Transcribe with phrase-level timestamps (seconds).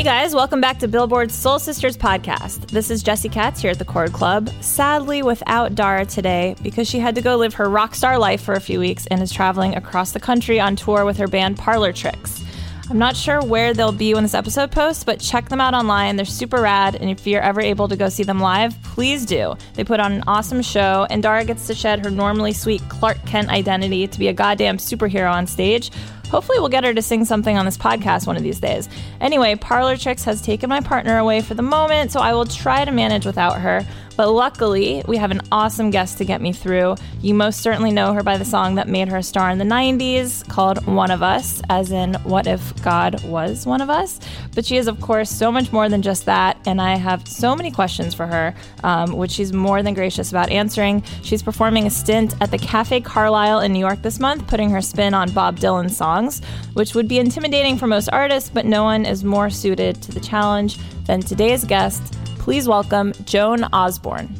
[0.00, 2.70] Hey guys, welcome back to Billboard's Soul Sisters podcast.
[2.70, 4.48] This is Jesse Katz here at the Chord Club.
[4.62, 8.54] Sadly, without Dara today because she had to go live her rock star life for
[8.54, 11.92] a few weeks and is traveling across the country on tour with her band Parlor
[11.92, 12.42] Tricks.
[12.88, 16.16] I'm not sure where they'll be when this episode posts, but check them out online.
[16.16, 19.54] They're super rad, and if you're ever able to go see them live, please do.
[19.74, 23.24] They put on an awesome show, and Dara gets to shed her normally sweet Clark
[23.26, 25.90] Kent identity to be a goddamn superhero on stage.
[26.30, 28.88] Hopefully, we'll get her to sing something on this podcast one of these days.
[29.20, 32.84] Anyway, Parlor Tricks has taken my partner away for the moment, so I will try
[32.84, 33.84] to manage without her.
[34.20, 36.96] But luckily, we have an awesome guest to get me through.
[37.22, 39.64] You most certainly know her by the song that made her a star in the
[39.64, 44.20] 90s called One of Us, as in What If God Was One of Us?
[44.54, 47.56] But she is, of course, so much more than just that, and I have so
[47.56, 48.54] many questions for her,
[48.84, 51.02] um, which she's more than gracious about answering.
[51.22, 54.82] She's performing a stint at the Cafe Carlyle in New York this month, putting her
[54.82, 56.42] spin on Bob Dylan songs,
[56.74, 60.20] which would be intimidating for most artists, but no one is more suited to the
[60.20, 60.76] challenge
[61.06, 62.19] than today's guest.
[62.40, 64.34] Please welcome Joan Osborne.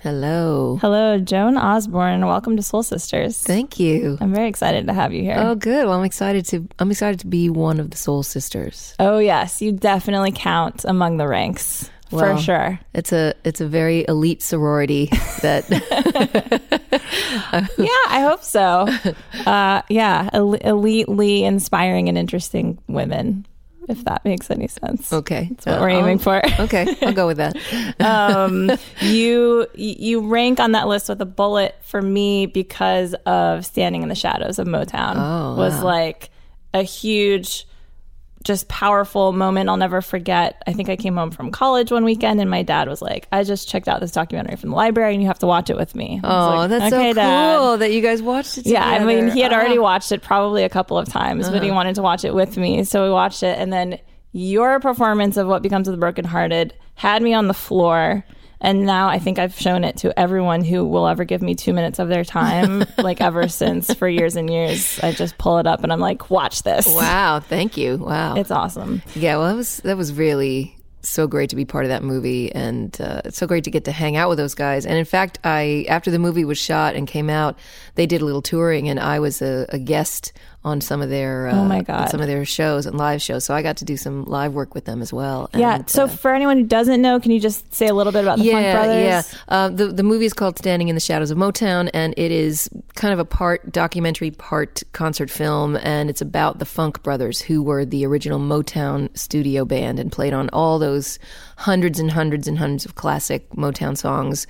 [0.00, 0.76] Hello.
[0.82, 2.24] Hello, Joan Osborne.
[2.26, 3.42] Welcome to Soul Sisters.
[3.42, 4.18] Thank you.
[4.20, 5.36] I'm very excited to have you here.
[5.38, 5.86] Oh, good.
[5.86, 6.68] Well, I'm excited to.
[6.78, 8.94] I'm excited to be one of the Soul Sisters.
[9.00, 12.78] Oh, yes, you definitely count among the ranks Well, for sure.
[12.92, 15.06] It's a it's a very elite sorority
[15.40, 15.64] that
[17.78, 18.86] Yeah, I hope so.
[19.50, 23.46] Uh, yeah, el- elitely inspiring and interesting women,
[23.88, 25.12] if that makes any sense.
[25.12, 25.48] okay.
[25.50, 26.40] That's what we're aiming for.
[26.60, 27.56] okay, I'll go with that.
[28.00, 34.02] um, you you rank on that list with a bullet for me because of standing
[34.02, 35.84] in the shadows of Motown Oh, was wow.
[35.84, 36.30] like
[36.72, 37.66] a huge
[38.44, 40.62] just powerful moment I'll never forget.
[40.66, 43.42] I think I came home from college one weekend and my dad was like, I
[43.42, 45.94] just checked out this documentary from the library and you have to watch it with
[45.94, 46.20] me.
[46.22, 46.28] Oh,
[46.58, 48.66] like, that's "Okay, so Dad." cool that you guys watched it.
[48.66, 49.82] Yeah, I mean, he had already Oh.
[49.82, 51.76] watched it probably a couple of times, but he Uh-huh.
[51.76, 52.84] wanted to watch it with me.
[52.84, 53.58] So we watched it.
[53.58, 53.98] And then
[54.32, 58.24] your performance of What Becomes of the Brokenhearted had me on the floor.
[58.64, 61.72] And now I think I've shown it to everyone who will ever give me two
[61.72, 64.98] minutes of their time, like ever since for years and years.
[65.00, 66.86] I just pull it up and I'm like, watch this.
[66.86, 67.98] Wow, thank you.
[67.98, 69.02] Wow, It's awesome.
[69.14, 69.36] yeah.
[69.36, 72.98] Well, that was that was really so great to be part of that movie, and
[72.98, 74.86] uh, it's so great to get to hang out with those guys.
[74.86, 77.58] And in fact, I after the movie was shot and came out,
[77.94, 80.32] they did a little touring, and I was a, a guest
[80.64, 82.08] on some of their uh, Oh my God.
[82.10, 83.44] some of their shows and live shows.
[83.44, 85.50] So I got to do some live work with them as well.
[85.54, 85.76] Yeah.
[85.76, 88.22] And, So uh, for anyone who doesn't know, can you just say a little bit
[88.22, 89.04] about the Funk Brothers?
[89.04, 92.32] Yeah, uh, the the movie is called Standing in the Shadows of Motown, and it
[92.32, 97.40] is kind of a part documentary, part concert film, and it's about the Funk Brothers,
[97.40, 101.18] who were the original Motown studio band and played on all those
[101.56, 104.46] hundreds and hundreds and hundreds of classic Motown songs.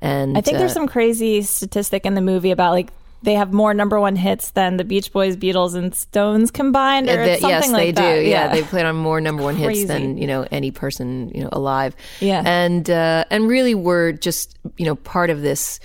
[0.00, 2.88] And I think there's uh, some crazy statistic in the movie about like
[3.22, 7.20] they have more number one hits than the Beach Boys, Beatles, and Stones combined, or
[7.20, 8.14] Uh, that- something yes, like they that.
[8.16, 8.22] do.
[8.28, 8.48] Yeah.
[8.48, 9.80] they played on more number one Crazy.
[9.80, 11.94] hits than you know any person you know alive.
[12.20, 12.42] Yeah.
[12.44, 15.80] and uh, and really were just you know part of this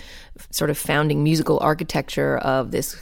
[0.52, 2.96] sort of founding musical architecture of this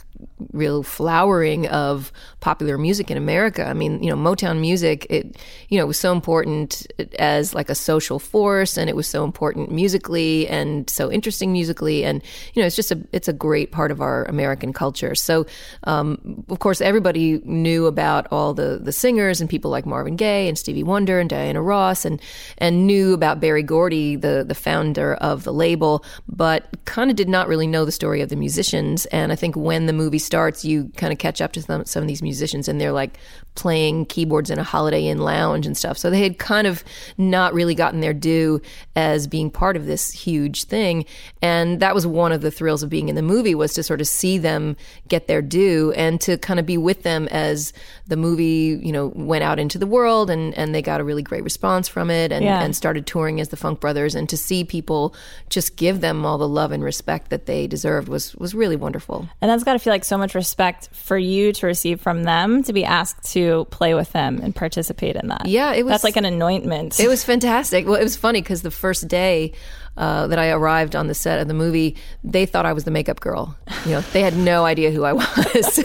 [0.52, 3.64] real flowering of popular music in America.
[3.66, 5.36] I mean, you know, Motown music, it,
[5.68, 6.86] you know, was so important
[7.18, 12.04] as like a social force and it was so important musically and so interesting musically.
[12.04, 12.22] And,
[12.54, 15.14] you know, it's just a, it's a great part of our American culture.
[15.14, 15.46] So,
[15.84, 20.48] um, of course, everybody knew about all the, the singers and people like Marvin Gaye
[20.48, 22.20] and Stevie Wonder and Diana Ross and,
[22.58, 27.28] and knew about Berry Gordy, the, the founder of the label, but kind of did
[27.28, 29.06] not really know the story of the musicians.
[29.06, 32.00] And I think when the movie starts, you kind of catch up to some, some
[32.02, 33.18] of these musicians, and they're like
[33.54, 35.98] playing keyboards in a Holiday Inn lounge and stuff.
[35.98, 36.82] So they had kind of
[37.18, 38.62] not really gotten their due
[38.96, 41.04] as being part of this huge thing,
[41.42, 44.00] and that was one of the thrills of being in the movie was to sort
[44.00, 44.74] of see them
[45.08, 47.74] get their due and to kind of be with them as
[48.06, 51.22] the movie, you know, went out into the world and and they got a really
[51.22, 52.62] great response from it and, Yeah.
[52.62, 55.14] and started touring as the Funk Brothers and to see people
[55.50, 59.28] just give them all the love and respect that they deserved was was really wonderful.
[59.42, 62.62] And that's got to feel like so much respect for you to receive from them
[62.62, 65.46] to be asked to play with them and participate in that.
[65.46, 66.98] Yeah, it was- That's like an anointment.
[67.00, 67.86] It was fantastic.
[67.86, 69.52] Well, it was funny because the first day
[69.96, 72.90] uh, that I arrived on the set of the movie, they thought I was the
[72.90, 73.54] makeup girl.
[73.84, 75.84] You know, they had no idea who I was.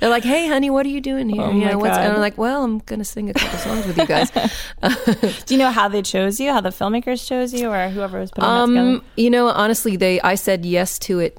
[0.00, 2.18] They're like, "Hey, honey, what are you doing here?" Oh you know, what's, and I'm
[2.18, 4.28] like, "Well, I'm gonna sing a couple songs with you guys."
[5.46, 6.50] Do you know how they chose you?
[6.52, 8.88] How the filmmakers chose you, or whoever was putting that together?
[8.96, 11.38] Um, you know, honestly, they I said yes to it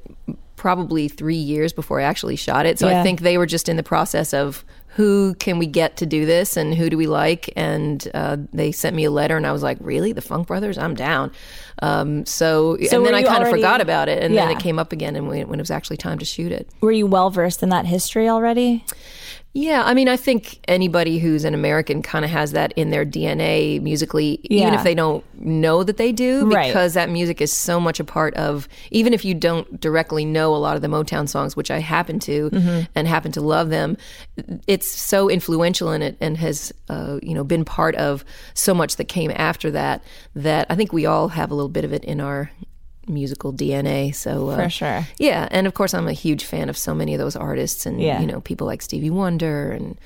[0.62, 2.78] probably three years before I actually shot it.
[2.78, 3.00] So Yeah.
[3.00, 6.24] I think they were just in the process of who can we get to do
[6.24, 9.54] this and who do we like, and uh, they sent me a letter, and I
[9.54, 11.31] was like, really, the Funk Brothers, I'm down.
[11.81, 14.78] Um, so, So and then I kind of forgot about it, and then it came
[14.78, 16.69] up again, and when, when it was actually time to shoot it.
[16.81, 18.86] Were you well versed in that history already?
[19.53, 23.06] Yeah, I mean, I think anybody who's an American kind of has that in their
[23.06, 26.68] DNA musically, even if they don't know that they do, Right.
[26.68, 30.56] because that music is so much a part of, even if you don't directly know
[30.56, 32.81] a lot of the Motown songs, which I happen to Mm-hmm.
[32.95, 33.98] and happen to love them,
[34.68, 38.95] it's so influential in it and has, uh, you know, been part of so much
[38.95, 40.01] that came after that,
[40.33, 42.50] that I think we all have a little bit of it in our
[43.12, 44.16] musical DNA.
[44.16, 45.08] So uh, For sure.
[45.19, 48.02] yeah, and of course, I'm a huge fan of so many of those artists, and
[48.02, 48.19] Yeah.
[48.22, 49.98] you know, people like Stevie Wonder, and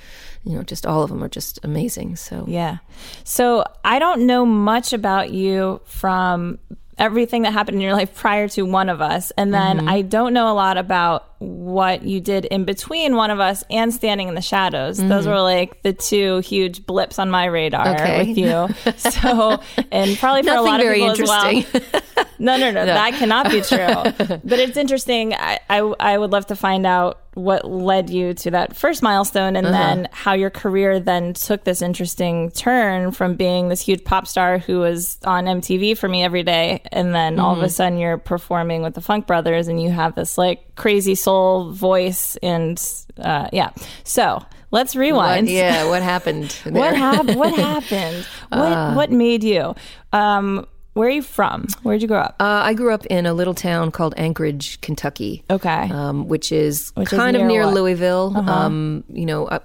[0.44, 2.16] you know, just all of them are just amazing.
[2.18, 2.78] So Yeah.
[3.24, 6.60] So I don't know much about you from
[6.98, 9.31] everything that happened in your life prior to one of us.
[9.38, 9.90] And then Mm-hmm.
[9.90, 13.94] I don't know a lot about what you did in between one of us and
[13.94, 14.97] standing in the shadows.
[14.97, 18.03] Those were like the two huge blips on my radar Mm-hmm.
[18.03, 18.27] Okay.
[18.27, 18.92] with you.
[19.15, 19.62] So,
[19.92, 21.45] and probably for a lot of people as well.
[21.56, 22.01] interesting.
[22.39, 23.77] No, no, no, that cannot be true.
[24.44, 25.33] But it's interesting.
[25.33, 29.57] I, I, I would love to find out what led you to that first milestone
[29.57, 34.25] and then how your career then took this interesting turn from being this huge pop
[34.25, 36.81] star who was on MTV for me every day.
[36.94, 40.15] And then all of a sudden you're performing with the Funk Brothers and you have
[40.15, 41.35] this like crazy soul
[41.72, 42.38] voice.
[42.44, 42.76] And
[43.20, 43.72] uh, yeah.
[44.04, 45.50] So let's What- rewind.
[45.50, 46.52] yeah, what happened?
[46.66, 47.38] What happened?
[47.44, 48.26] What happened?
[48.50, 49.76] What what made you?
[50.14, 50.66] Um,
[50.96, 51.68] where are you from?
[51.84, 52.36] Where'd you grow up?
[52.40, 55.44] Uh, I grew up in a little town called Anchorage, Kentucky.
[55.50, 55.90] Okay.
[55.92, 57.68] um, which is Which is kind of near near what?
[57.76, 57.81] Uh-huh.
[57.81, 58.34] Louisville.
[58.50, 59.60] Um, you know, I,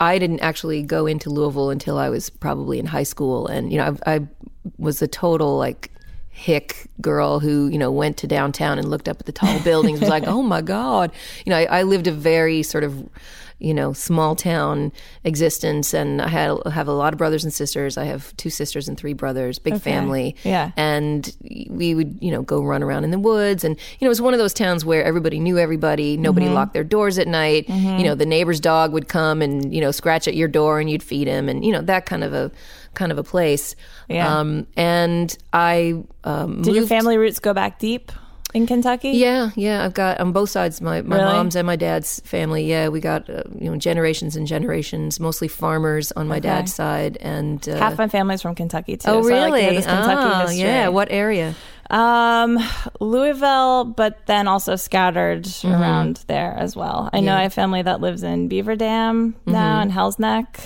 [0.00, 3.76] I didn't actually go into Louisville until I was probably in high school, and you
[3.76, 4.20] know, I, I
[4.78, 5.89] was a total like
[6.40, 10.00] hick girl who you know went to downtown and looked up at the tall buildings.
[10.00, 11.12] was like, oh my god,
[11.44, 13.08] you know, I, I lived a very sort of
[13.58, 14.90] you know small town
[15.24, 17.98] existence, and I had have a lot of brothers and sisters.
[17.98, 20.34] I have two sisters and three brothers, big family.
[20.44, 20.70] Yeah.
[20.78, 21.30] and
[21.68, 24.22] we would you know go run around in the woods, and you know it was
[24.22, 26.16] one of those towns where everybody knew everybody.
[26.16, 26.54] Nobody Mm-hmm.
[26.54, 27.68] locked their doors at night.
[27.68, 30.88] You know, the neighbor's dog would come and you know scratch at your door, and
[30.88, 32.50] you'd feed him, and you know that kind of a
[32.94, 33.76] kind of a place.
[34.08, 34.40] Yeah.
[34.40, 38.12] Um, and I um, Did your family roots go back deep
[38.52, 39.10] in Kentucky?
[39.10, 39.84] Yeah, yeah.
[39.84, 41.32] I've got on both sides my my Really?
[41.32, 42.64] mom's and my dad's family.
[42.68, 47.16] Yeah, we got uh, you know generations and generations, mostly farmers on my dad's side,
[47.20, 49.08] and uh, Half my family's from Kentucky too.
[49.08, 49.76] Oh, so I like to really?
[49.76, 50.58] this Kentucky oh, history.
[50.58, 50.88] yeah.
[50.88, 51.54] What area?
[51.90, 52.58] Um,
[53.00, 55.72] Louisville, but then also scattered Mm-hmm.
[55.82, 57.10] around there as well.
[57.12, 60.60] I know I have family that lives in Beaver Dam now and Hell's Neck.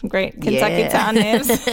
[0.00, 0.74] Some great Kentucky.
[0.74, 0.88] Yeah.
[0.88, 1.68] town names.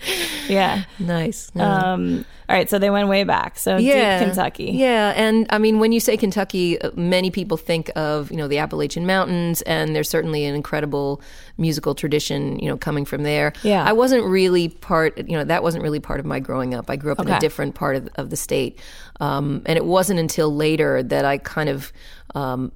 [0.48, 0.84] yeah.
[0.98, 1.52] Nice.
[1.54, 1.92] Yeah.
[1.92, 2.24] Um.
[2.48, 2.68] All right.
[2.68, 3.58] So they went way back.
[3.58, 4.72] So deep Kentucky.
[4.72, 8.48] Yeah, and I mean, when you say Kentucky, uh, many people think of you know
[8.48, 11.22] the Appalachian Mountains, and there's certainly an incredible
[11.58, 13.52] musical tradition, you know, coming from there.
[13.62, 13.84] Yeah.
[13.84, 16.90] I wasn't really part, you know, that wasn't really part of my growing up.
[16.90, 18.80] I grew up in a different part of, of the state,
[19.20, 21.92] um, and it wasn't until later that I kind of.
[22.34, 22.72] Um,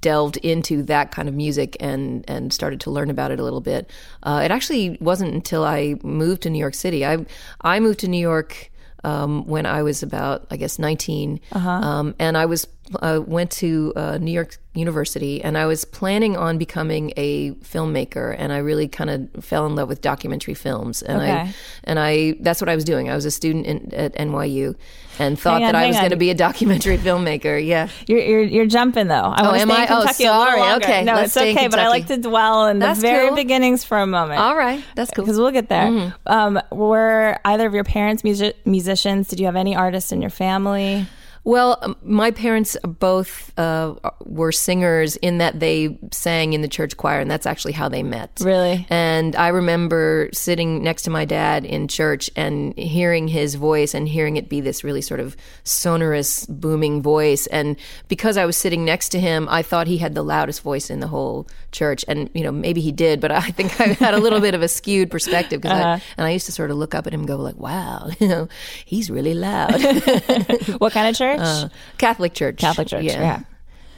[0.00, 3.60] delved into that kind of music and and started to learn about it a little
[3.60, 3.90] bit.
[4.22, 7.04] Uh, it actually wasn't until I moved to New York City.
[7.04, 7.24] I
[7.60, 8.70] I moved to New York
[9.04, 12.66] um, when I was about I guess 19, um, and I was
[13.00, 18.34] uh, went to uh, New York University, and I was planning on becoming a filmmaker,
[18.38, 21.32] and I really kind of fell in love with documentary films, and Okay.
[21.32, 23.08] I and I that's what I was doing.
[23.10, 24.76] I was a student in, at NYU.
[25.18, 27.56] And thought on, that I was going to be a documentary filmmaker.
[27.66, 27.88] Yeah.
[28.06, 29.32] You're, you're you're jumping though.
[29.34, 29.84] I to am I?
[29.84, 30.72] in Oh, Kentucky a little sorry.
[30.74, 31.68] Okay, no, let's it's okay.
[31.68, 33.36] But I like to dwell in That's the very cool.
[33.36, 34.40] beginnings for a moment.
[34.40, 34.84] All right.
[34.94, 35.24] That's cool.
[35.24, 35.86] because we'll get there.
[35.86, 36.10] Mm-hmm.
[36.30, 39.28] Um, were either of your parents music- musicians?
[39.28, 41.06] Did you have any artists in your family?
[41.46, 46.96] Well, um, my parents both uh, were singers in that they sang in the church
[46.96, 48.40] choir, and that's actually how they met.
[48.40, 48.84] Really?
[48.90, 54.08] And I remember sitting next to my dad in church and hearing his voice and
[54.08, 57.46] hearing it be this really sort of sonorous, booming voice.
[57.46, 57.76] And
[58.08, 60.98] because I was sitting next to him, I thought he had the loudest voice in
[60.98, 62.04] the whole church.
[62.08, 64.62] And, you know, maybe he did, but I think I had a little bit of
[64.62, 65.60] a skewed perspective.
[65.60, 65.88] because Uh-huh.
[65.90, 68.10] I, and I used to sort of look up at him and go like, wow,
[68.18, 68.48] you know,
[68.84, 69.76] he's really loud.
[70.78, 71.35] What kind of church?
[71.40, 72.58] Uh, Catholic Church.
[72.58, 73.04] Catholic church.
[73.04, 73.20] Yeah.
[73.20, 73.40] Yeah.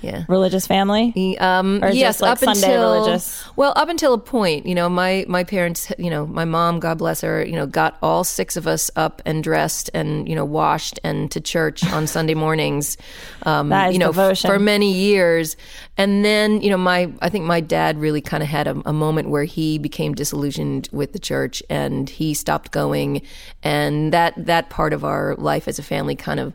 [0.00, 0.24] Yeah.
[0.28, 1.36] Religious family?
[1.40, 3.44] Um, Or yes, just, like, up Sunday until religious?
[3.56, 6.98] well, up until a point, you know, my my parents, you know, my mom, God
[6.98, 10.44] bless her, you know, got all six of us up and dressed and you know
[10.44, 12.96] washed and to church on Sunday mornings,
[13.42, 15.56] um, you know, f- for many years,
[15.96, 18.92] and then you know, my I think my dad really kind of had a, a
[18.92, 23.22] moment where he became disillusioned with the church and he stopped going,
[23.64, 26.52] and that that part of our life as a family kind of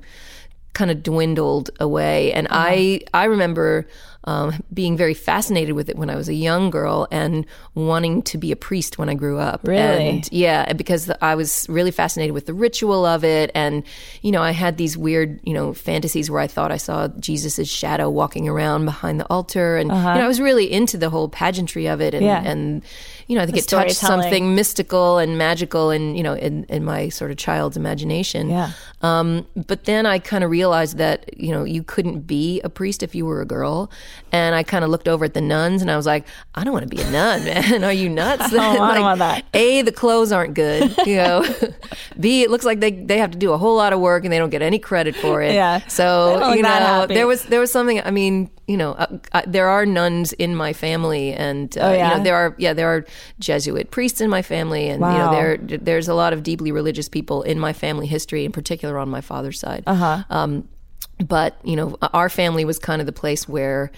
[0.74, 2.34] kind of dwindled away.
[2.34, 3.88] And I I remember
[4.26, 8.38] um, being very fascinated with it when I was a young girl and wanting to
[8.38, 9.68] be a priest when I grew up.
[9.68, 10.10] Really?
[10.10, 13.52] And yeah, because I was really fascinated with the ritual of it.
[13.54, 13.84] And,
[14.22, 17.68] you know, I had these weird, you know, fantasies where I thought I saw Jesus'
[17.70, 19.78] shadow walking around behind the altar.
[19.78, 22.14] And, you know, I was really into the whole pageantry of it.
[22.14, 22.42] And, Uh-huh.
[22.44, 22.52] Yeah.
[22.52, 22.84] and
[23.28, 26.66] you know, I think The it touched something mystical and magical and, you know, in,
[26.66, 28.50] in my sort of child's imagination.
[28.50, 28.72] Yeah.
[29.02, 33.02] Um, but then I kind of realized that, you know, you couldn't be a priest
[33.04, 33.90] if you were a girl.
[34.32, 36.74] And I kind of looked over at the nuns and I was like, I don't
[36.74, 37.84] want to be a nun, man.
[37.84, 38.52] Are you nuts?
[38.54, 39.46] Oh, I don't want that.
[39.54, 41.46] A, the clothes aren't good, you know.
[42.20, 44.32] B, it looks like they, they have to do a whole lot of work and
[44.34, 45.54] they don't get any credit for it.
[45.54, 45.86] Yeah.
[45.88, 49.68] So, you know, there was there was something, I mean, you know, uh, uh, there
[49.68, 52.12] are nuns in my family and, uh, Oh, yeah?
[52.12, 53.06] you know, there are, yeah, there are
[53.40, 57.10] Jesuit priests in my family and, you know, there there's a lot of deeply religious
[57.10, 59.84] people in my family history, in particular on my father's side.
[59.86, 60.24] Uh-huh.
[60.30, 60.68] Um,
[61.20, 63.92] but you know, our family was kind of the place where,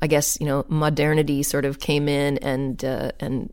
[0.00, 3.52] I guess, you know, modernity sort of came in and uh, and.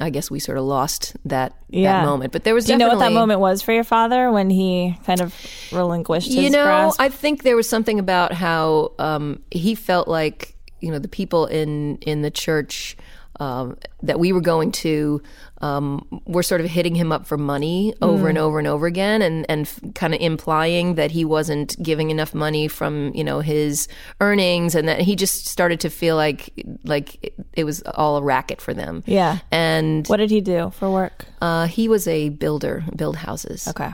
[0.00, 2.00] I guess we sort of lost that, Yeah.
[2.00, 4.32] that moment, but there was Do you know what that moment was for your father
[4.32, 5.32] when he kind of
[5.70, 7.00] relinquished his you know, grasp?
[7.00, 11.46] I think there was something about how um, he felt like you know the people
[11.46, 12.96] in in the church
[13.42, 15.20] um, that we were going to
[15.62, 19.20] um, were sort of hitting him up for money over and over and over again,
[19.20, 23.88] and and kind of implying that he wasn't giving enough money from you know his
[24.20, 26.52] earnings, and that he just started to feel like
[26.84, 29.02] like it, it was all a racket for them.
[29.06, 29.38] Yeah.
[29.50, 31.26] and what did he do for work?
[31.40, 33.66] uh, he was a builder, build houses.
[33.68, 33.92] Okay.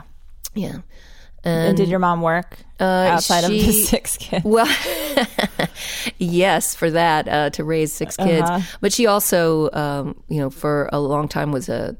[0.53, 0.79] Yeah.
[1.43, 4.43] And did your mom work outside of the six kids?
[4.43, 4.67] Well,
[6.17, 8.49] yes, for that uh, to raise six kids.
[8.49, 8.77] Uh-huh.
[8.81, 11.95] But she also, um, you know, for a long time was a,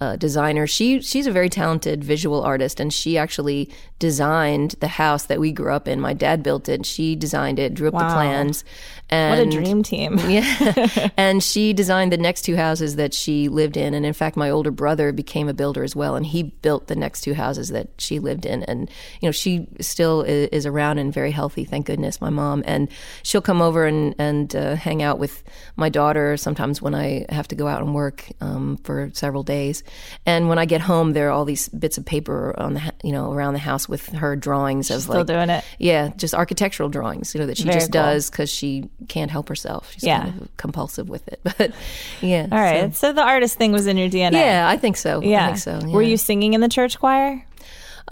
[0.00, 0.66] a designer.
[0.66, 5.52] She she's a very talented visual artist, and she actually designed the house that we
[5.52, 6.00] grew up in.
[6.00, 6.84] My dad built it.
[6.84, 8.14] She designed it, drew up the Wow.
[8.14, 8.64] plans.
[9.10, 10.18] What a dream team.
[10.28, 11.08] yeah.
[11.16, 13.94] and she designed the next two houses that she lived in.
[13.94, 16.16] And in fact, my older brother became a builder as well.
[16.16, 18.64] And he built the next two houses that she lived in.
[18.64, 22.62] And, you know, she still is, is around and very healthy, thank goodness, my mom.
[22.66, 22.88] And
[23.22, 25.44] she'll come over and, and uh, hang out with
[25.76, 29.84] my daughter sometimes when I have to go out and work um, for several days.
[30.26, 33.12] And when I get home, there are all these bits of paper on the, you
[33.12, 35.64] know, around the house with her drawings of Still like, doing it.
[35.78, 38.02] yeah, just architectural drawings, you know, that she Very just cool.
[38.02, 39.92] does because she can't help herself.
[39.92, 40.22] She's Yeah.
[40.24, 41.40] kind of compulsive with it.
[41.58, 41.72] But
[42.20, 42.46] yeah.
[42.50, 42.94] All right.
[42.96, 44.32] So, the artist thing was in your DNA.
[44.32, 45.20] Yeah, I think so.
[45.22, 45.44] Yeah.
[45.44, 45.88] I think so.
[45.90, 47.44] Were you singing in the church choir?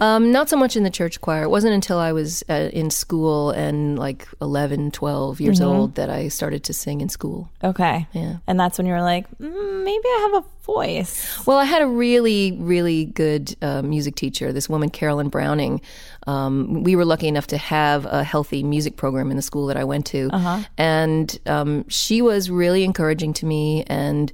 [0.01, 1.43] Um, not so much in the church choir.
[1.43, 5.69] It wasn't until I was uh, in school and like 11, 12 years Mm-hmm.
[5.69, 7.49] old that I started to sing in school.
[7.63, 8.07] Okay.
[8.13, 8.37] Yeah.
[8.47, 11.45] And that's when you were like, mm, maybe I have a voice.
[11.45, 15.79] Well, I had a really, really good uh, music teacher, this woman, Carolyn Browning.
[16.25, 19.77] Um, we were lucky enough to have a healthy music program in the school that
[19.77, 20.29] I went to.
[20.77, 23.83] And um, she was really encouraging to me.
[23.87, 24.31] And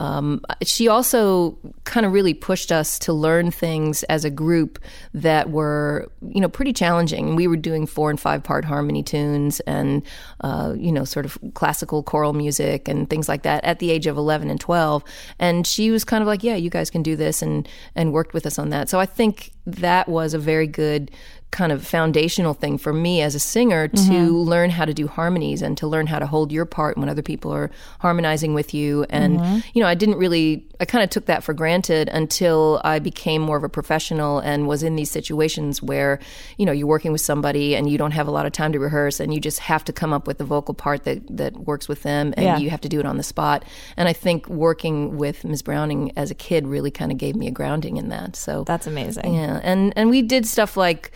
[0.00, 4.78] um, she also kind of really pushed us to learn things as a group
[5.14, 7.34] that were, you know, pretty challenging.
[7.34, 10.02] We were doing four and five part harmony tunes and,
[10.40, 14.06] uh, you know, sort of classical choral music and things like that at the age
[14.06, 15.02] of 11 and 12.
[15.38, 18.34] And she was kind of like, yeah, you guys can do this and, and worked
[18.34, 18.88] with us on that.
[18.88, 21.10] So I think that was a very good
[21.50, 24.34] kind of foundational thing for me as a singer to mm-hmm.
[24.34, 27.22] learn how to do harmonies and to learn how to hold your part when other
[27.22, 29.06] people are harmonizing with you.
[29.08, 29.58] And, mm-hmm.
[29.72, 33.40] you know, I didn't really, I kind of took that for granted until I became
[33.40, 36.18] more of a professional and was in these situations where,
[36.58, 38.78] you know, you're working with somebody and you don't have a lot of time to
[38.78, 41.88] rehearse and you just have to come up with the vocal part that, that works
[41.88, 42.58] with them and Yeah.
[42.58, 43.64] you have to do it on the spot.
[43.96, 45.62] And I think working with Ms.
[45.62, 48.36] Browning as a kid really kind of gave me a grounding in that.
[48.36, 49.34] So That's amazing.
[49.34, 51.12] yeah, and and we did stuff like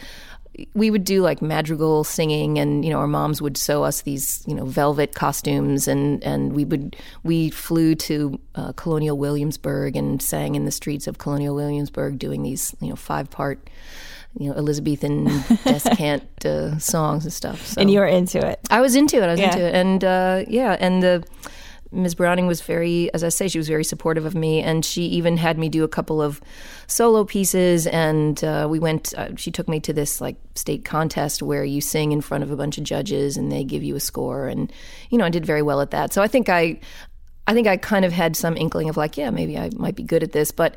[0.75, 4.45] we would do like madrigal singing and you know our moms would sew us these
[4.47, 10.21] you know velvet costumes and and we would we flew to uh, colonial williamsburg and
[10.21, 13.71] sang in the streets of colonial williamsburg doing these you know five part
[14.39, 15.25] you know elizabethan
[15.65, 18.61] descant uh, songs and stuff so And you were into it.
[18.71, 19.53] i was into it i was Yeah.
[19.53, 21.25] into it and uh, yeah and the
[21.93, 22.15] Ms.
[22.15, 25.37] Browning was very, as I say, she was very supportive of me, and she even
[25.37, 26.41] had me do a couple of
[26.87, 27.87] solo pieces.
[27.87, 29.15] And uh, we went.
[29.15, 32.51] Uh, she took me to this like state contest where you sing in front of
[32.51, 34.49] a bunch of judges, and they give you a score.
[34.49, 34.73] And
[35.11, 36.13] you know, I did very well at that.
[36.13, 36.81] So I think I,
[37.47, 40.03] I think I kind of had some inkling of like, yeah, maybe I might be
[40.03, 40.51] good at this.
[40.51, 40.77] But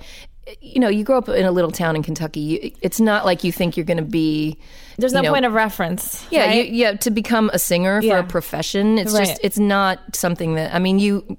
[0.62, 2.40] you know, you grow up in a little town in Kentucky.
[2.40, 4.58] You, it's not like you think you're going to be.
[4.98, 6.26] There's no know, point of reference.
[6.30, 6.68] yeah, right?
[6.68, 6.94] you, yeah.
[6.94, 8.20] To become a singer for Yeah.
[8.20, 9.28] a profession, it's Right.
[9.28, 11.38] just it's not something that I mean you.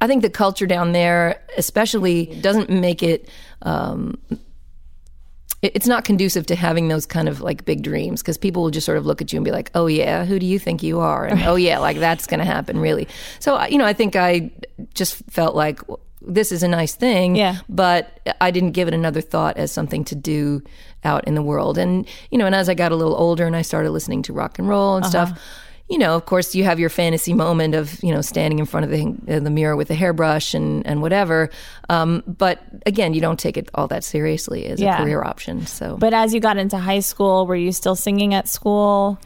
[0.00, 3.28] I think the culture down there, especially, doesn't make it.
[3.62, 4.18] Um,
[5.62, 8.70] it- it's not conducive to having those kind of like big dreams because people will
[8.70, 10.82] just sort of look at you and be like, "Oh yeah, who do you think
[10.82, 13.06] you are?" And "Oh yeah, like that's going to happen, really."
[13.38, 14.50] So you know, I think I
[14.94, 15.80] just felt like
[16.26, 17.56] this is a nice thing, Yeah.
[17.68, 20.62] but I didn't give it another thought as something to do
[21.04, 21.78] out in the world.
[21.78, 24.32] And you know, and as I got a little older and I started listening to
[24.32, 25.38] rock and roll and stuff,
[25.88, 28.84] you know, of course, you have your fantasy moment of you know standing in front
[28.84, 31.50] of the uh, the mirror with a hairbrush and and whatever.
[31.90, 34.94] Um, but again, you don't take it all that seriously as Yeah.
[34.98, 35.66] a career option.
[35.66, 39.18] So, But as you got into high school, were you still singing at school?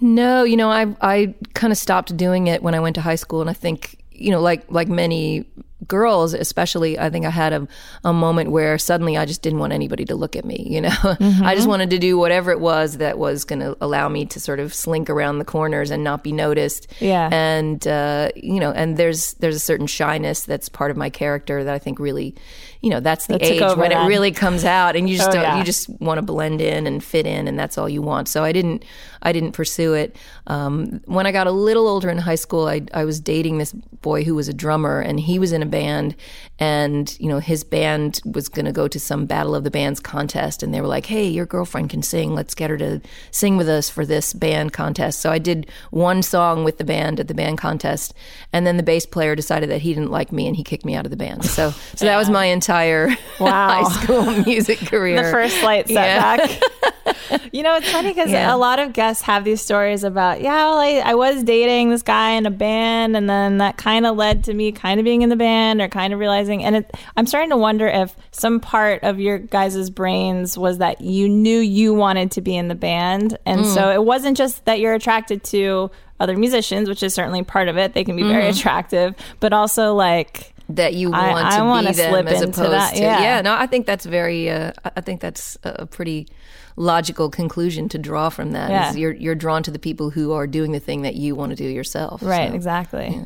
[0.00, 3.14] No, you know, I I kind of stopped doing it when I went to high
[3.14, 5.44] school, and I think you know, like like many
[5.88, 7.66] girls, especially, I think I had a
[8.04, 10.66] a moment where suddenly I just didn't want anybody to look at me.
[10.68, 10.90] You know,
[11.42, 14.40] I just wanted to do whatever it was that was going to allow me to
[14.40, 16.86] sort of slink around the corners and not be noticed.
[17.00, 17.28] Yeah.
[17.32, 21.64] and uh, you know, and there's there's a certain shyness that's part of my character
[21.64, 22.34] that I think really,
[22.80, 23.92] you know, that's the That age when then.
[24.04, 25.58] it really comes out, and you just Oh, don't, yeah.
[25.58, 28.28] you just want to blend in and fit in, and that's all you want.
[28.28, 28.84] So I didn't,
[29.24, 30.16] I didn't pursue it.
[30.46, 33.72] Um, when I got a little older in high school, I, I was dating this
[33.72, 36.14] boy who was a drummer, and he was in a band,
[36.58, 39.98] and you know his band was going to go to some Battle of the Bands
[40.00, 42.34] contest, and they were like, "Hey, your girlfriend can sing.
[42.34, 46.22] Let's get her to sing with us for this band contest." So I did one
[46.22, 48.12] song with the band at the band contest,
[48.52, 50.94] and then the bass player decided that he didn't like me, and he kicked me
[50.94, 51.44] out of the band.
[51.44, 53.08] So, so that was my entire
[53.40, 53.84] Wow.
[53.84, 55.22] high school music career.
[55.24, 56.36] The first slight Yeah.
[56.36, 57.50] setback.
[57.52, 58.54] you know, it's funny because Yeah.
[58.54, 62.02] a lot of guests have these stories about, yeah, well, I, I was dating this
[62.02, 65.22] guy in a band, and then that kind of led to me kind of being
[65.22, 66.64] in the band or kind of realizing.
[66.64, 71.00] And it, I'm starting to wonder if some part of your guys' brains was that
[71.00, 73.38] you knew you wanted to be in the band.
[73.46, 73.74] And Mm.
[73.74, 77.76] so it wasn't just that you're attracted to other musicians, which is certainly part of
[77.76, 77.92] it.
[77.94, 78.58] They can be very Mm-hmm.
[78.58, 82.40] attractive, but also like, that you I- want I to wanna be them slip as
[82.40, 83.42] into opposed that, to yeah.
[83.42, 86.26] no i think that's very uh, I- i think that's a pretty
[86.76, 88.70] logical conclusion to draw from that.
[88.70, 88.90] Yeah.
[88.90, 91.50] is you're you're drawn to the people who are doing the thing that you want
[91.50, 93.20] to do yourself Right, So, exactly.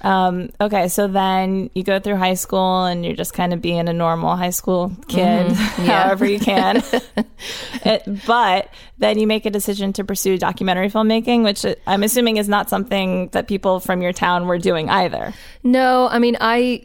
[0.00, 3.88] Um, okay, so then you go through high school and you're just kind of being
[3.88, 6.04] a normal high school kid, Yeah.
[6.04, 6.82] however you can.
[7.84, 12.48] it, but then you make a decision to pursue documentary filmmaking, which I'm assuming is
[12.48, 15.32] not something that people from your town were doing either.
[15.62, 16.84] No, I mean I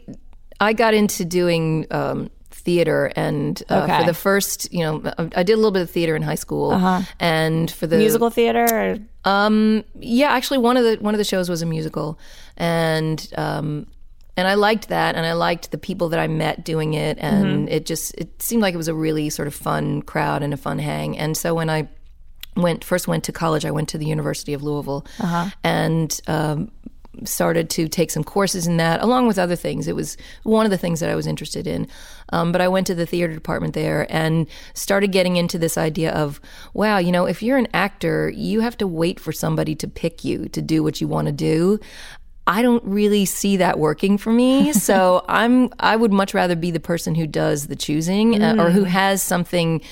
[0.58, 2.30] I got into doing um,
[2.60, 3.98] theater, and uh, Okay.
[4.00, 5.02] for the first, you know,
[5.34, 6.72] I did a little bit of theater in high school,
[7.18, 8.64] and for the Musical theater?
[8.64, 8.98] Or,
[9.30, 12.18] Um, yeah, actually, one of the one of the shows was a musical,
[12.56, 13.86] and um,
[14.36, 17.68] and I liked that, and I liked the people that I met doing it, and
[17.68, 20.56] it just it seemed like it was a really sort of fun crowd and a
[20.56, 21.18] fun hang.
[21.18, 21.88] And so when I
[22.56, 25.04] went first went to college, I went to the University of Louisville,
[25.62, 26.70] and um,
[27.24, 29.86] started to take some courses in that, along with other things.
[29.88, 31.86] It was one of the things that I was interested in.
[32.30, 36.12] Um, but I went to the theater department there and started getting into this idea
[36.12, 36.40] of,
[36.74, 40.24] wow, you know, if you're an actor, you have to wait for somebody to pick
[40.24, 41.78] you to do what you want to do.
[42.46, 44.72] I don't really see that working for me.
[44.80, 48.70] So I'm I would much rather be the person who does the choosing uh, or
[48.70, 49.82] who has something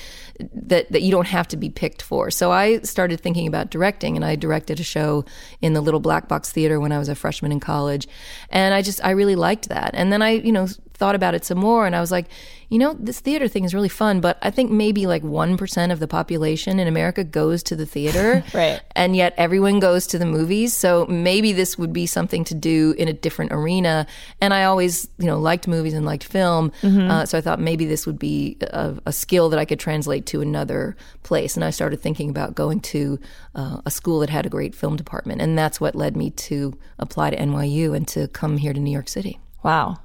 [0.53, 2.31] that that you don't have to be picked for.
[2.31, 5.25] So I started thinking about directing and I directed a show
[5.61, 8.07] in the Little Black Box Theater when I was a freshman in college.
[8.49, 9.91] And I just I really liked that.
[9.93, 10.67] And then I, you know,
[10.99, 12.27] thought about it some more and I was like,
[12.69, 15.99] you know, this theater thing is really fun, but I think maybe like 1% of
[15.99, 18.43] the population in America goes to the theater.
[18.53, 18.81] Right.
[18.95, 20.73] And yet everyone goes to the movies.
[20.73, 24.05] So maybe this would be something to do in a different arena.
[24.41, 26.71] And I always, you know, liked movies and liked film.
[26.83, 30.25] Uh, so I thought maybe this would be a, a skill that I could translate
[30.27, 31.55] to another place.
[31.55, 33.19] And I started thinking about going to
[33.55, 35.41] uh, a school that had a great film department.
[35.41, 38.91] And that's what led me to apply to NYU and to come here to New
[38.91, 39.39] York City.
[39.63, 39.97] wow,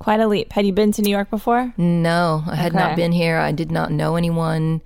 [0.00, 0.52] quite a leap.
[0.52, 1.72] Had you been to New York before?
[1.76, 2.78] No, I had Okay.
[2.78, 3.38] not been here.
[3.38, 4.80] I did not know anyone.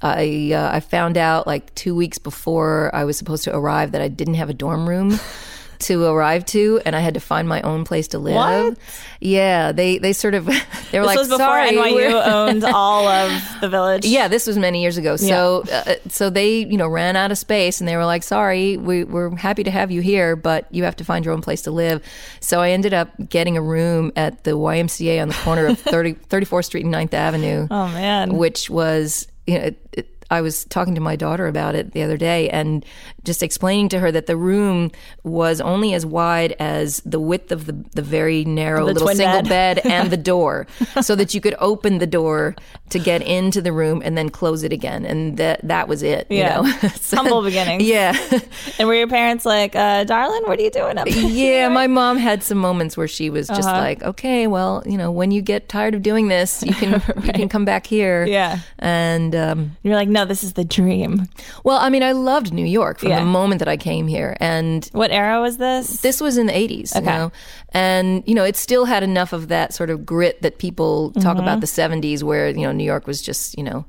[0.00, 4.00] I uh, I found out like two weeks before I was supposed to arrive that
[4.00, 5.18] I didn't have a dorm room.
[5.80, 8.34] to arrive to, and I had to find my own place to live.
[8.34, 8.78] What?
[9.20, 10.46] Yeah, they they sort of
[10.92, 14.04] they were This like, was before sorry, NYU we're-" owned all of the village.
[14.04, 15.16] Yeah, this was many years ago.
[15.16, 18.76] So, uh, so they, you know, ran out of space, and they were like, "Sorry,
[18.76, 21.62] we, we're happy to have you here, but you have to find your own place
[21.62, 22.02] to live."
[22.40, 26.14] So, I ended up getting a room at the YMCA on the corner of 30,
[26.14, 28.34] 34th Street and 9th Avenue, Oh man.
[28.36, 32.02] which was, you know, it, it, I was talking to my daughter about it the
[32.02, 32.84] other day, and
[33.24, 34.90] just explaining to her that the room
[35.24, 39.42] was only as wide as the width of the the very narrow The little single
[39.42, 39.76] bed.
[39.76, 40.66] bed and the door
[41.02, 42.54] so that you could open the door
[42.90, 46.26] to get into the room and then close it again and that that was it
[46.30, 46.62] Yeah.
[46.62, 47.82] you know So- Humble beginnings.
[47.84, 48.16] yeah
[48.78, 51.28] And were your parents like, uh, darling, what are you doing up here?
[51.28, 53.80] yeah my mom had some moments where she was just Uh-huh.
[53.80, 56.92] like okay well you know when you get tired of doing this you can
[57.24, 58.60] you can come back here Yeah.
[58.78, 61.28] and um You're like, no, this is the dream.
[61.64, 63.20] well i mean i loved new york from Yeah.
[63.20, 66.00] the moment that i came here and What era was this?
[66.00, 67.10] this was in the 80s you Okay.
[67.16, 67.32] know
[67.72, 71.36] and you know it still had enough of that sort of grit that people talk
[71.36, 71.42] Mm-hmm.
[71.42, 73.84] about the 70s where you know new york was just you know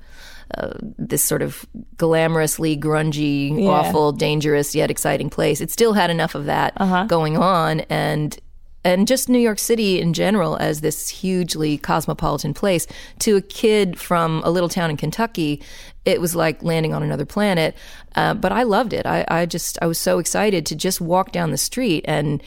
[0.58, 1.66] uh, this sort of
[1.98, 3.70] glamorously grungy Yeah.
[3.70, 7.06] awful dangerous yet exciting place it still had enough of that Uh-huh.
[7.06, 8.38] going on and
[8.84, 12.88] and just New York City in general as this hugely cosmopolitan place
[13.20, 15.62] to a kid from a little town in Kentucky,
[16.06, 17.76] it was like landing on another planet.
[18.16, 19.06] Uh, but I loved it.
[19.06, 22.42] I, I just I was so excited to just walk down the street and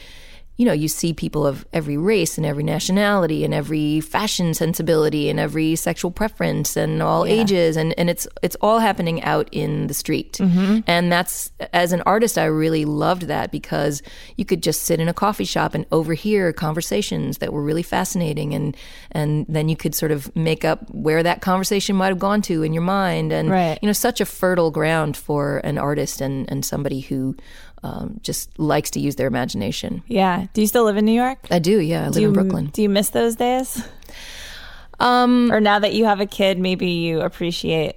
[0.55, 5.27] you know, you see people of every race and every nationality and every fashion sensibility
[5.27, 7.75] and every sexual preference and all ages.
[7.75, 10.33] And, and it's it's all happening out in the street.
[10.33, 10.81] Mm-hmm.
[10.85, 14.03] And that's as an artist I really loved that because
[14.37, 18.53] you could just sit in a coffee shop and overhear conversations that were really fascinating.
[18.53, 18.77] And
[19.11, 22.61] and then you could sort of make up where that conversation might have gone to
[22.61, 23.33] in your mind.
[23.33, 23.79] And Right.
[23.81, 27.35] you know such a fertile ground for an artist and and somebody who
[27.83, 30.01] um, just likes to use their imagination.
[30.07, 30.47] yeah.
[30.53, 31.47] Do you still live in New York?
[31.51, 32.05] I do, yeah.
[32.05, 32.65] I live you, in Brooklyn.
[32.73, 33.85] Do you miss those days?
[34.99, 37.95] Um, Or now that you have a kid, maybe you appreciate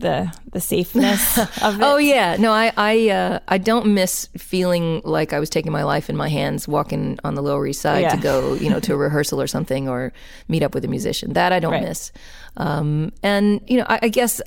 [0.00, 1.82] the the safeness of it?
[1.84, 5.84] oh yeah, no, I I uh, I don't miss feeling like I was taking my
[5.84, 8.14] life in my hands, walking on the Lower East Side Yeah.
[8.14, 10.12] to go, you know, to a rehearsal or something, or
[10.48, 11.34] meet up with a musician.
[11.34, 11.82] That I don't Right.
[11.82, 12.10] miss.
[12.56, 14.40] Um, and you know, I, I guess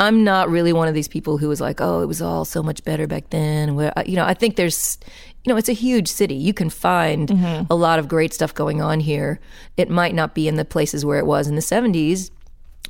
[0.00, 2.62] I'm not really one of these people who was like, oh, it was all so
[2.62, 3.76] much better back then.
[3.76, 4.98] Where you know, I think there's,
[5.44, 6.34] you know, it's a huge city.
[6.34, 7.66] You can find Mm-hmm.
[7.70, 9.38] a lot of great stuff going on here.
[9.76, 12.30] It might not be in the places where it was in the '70s.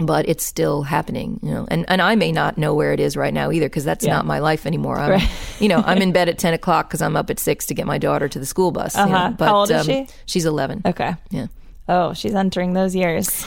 [0.02, 3.18] But it's still happening, you know, and, and I may not know where it is
[3.18, 4.14] right now either because that's Yeah.
[4.14, 4.98] not my life anymore.
[4.98, 5.20] I'm,
[5.58, 7.86] you know, I'm in bed at ten o'clock because I'm up at six to get
[7.86, 8.96] my daughter to the school bus.
[8.96, 9.34] you know, Uh-huh.
[9.36, 10.06] But, How old is um, she?
[10.24, 10.80] She's eleven.
[10.86, 11.16] Okay.
[11.30, 11.48] Yeah.
[11.86, 13.46] Oh, she's entering those years.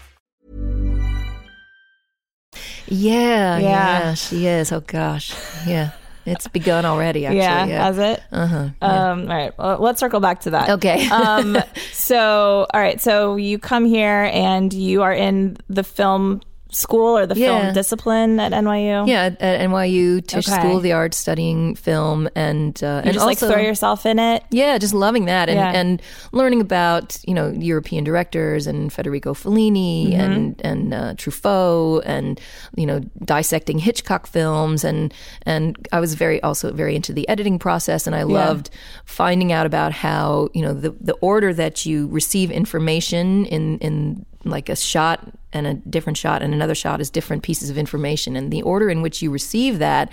[2.91, 3.59] Yeah, Yeah.
[3.59, 4.71] yeah, she is.
[4.71, 5.33] Oh gosh,
[5.65, 5.91] yeah,
[6.25, 7.25] it's begun already.
[7.25, 7.83] Actually, yeah, yeah.
[7.85, 8.21] has it?
[8.31, 9.57] Uh-huh, Um, all right.
[9.57, 10.69] Well, let's circle back to that.
[10.71, 11.07] Okay.
[11.09, 11.57] um,
[11.93, 12.99] so, all right.
[13.01, 17.61] So you come here and you are in the film school or the Yeah.
[17.61, 19.07] film discipline at NYU.
[19.07, 20.59] Yeah, at, at NYU Tisch Okay.
[20.59, 24.43] School of the Arts, studying film, and uh, and just like throw yourself in it.
[24.51, 25.71] yeah, just loving that and, Yeah.
[25.71, 30.21] and learning about you know European directors and Federico Fellini Mm-hmm.
[30.21, 32.39] and and uh, Truffaut and
[32.75, 35.13] you know dissecting Hitchcock films and
[35.45, 38.69] and I was very also very into the editing process and I loved
[39.05, 44.25] finding out about how you know the the order that you receive information in in
[44.43, 48.35] like a shot and a different shot and another shot is different pieces of information.
[48.35, 50.11] And the order in which you receive that,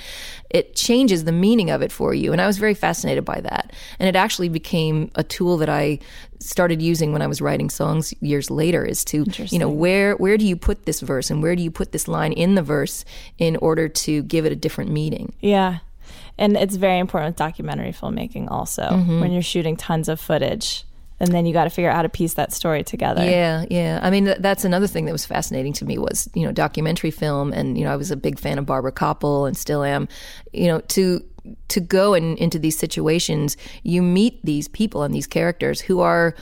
[0.50, 2.32] it changes the meaning of it for you.
[2.32, 3.72] And I was very fascinated by that.
[3.98, 6.00] And it actually became a tool that I
[6.40, 10.36] started using when I was writing songs years later is to, you know, where where
[10.36, 13.04] do you put this verse and where do you put this line in the verse
[13.38, 15.34] in order to give it a different meaning?
[15.40, 15.78] Yeah.
[16.36, 19.20] And it's very important with documentary filmmaking also Mm-hmm.
[19.20, 20.84] when you're shooting tons of footage.
[21.20, 23.24] And then you got to figure out how to piece that story together.
[23.24, 23.98] Yeah, yeah.
[24.02, 27.10] I mean, th- that's another thing that was fascinating to me was you know documentary
[27.10, 30.08] film, and you know I was a big fan of Barbara Kopple and still am.
[30.52, 31.24] You know to
[31.68, 36.34] to go and into these situations, you meet these people and these characters who are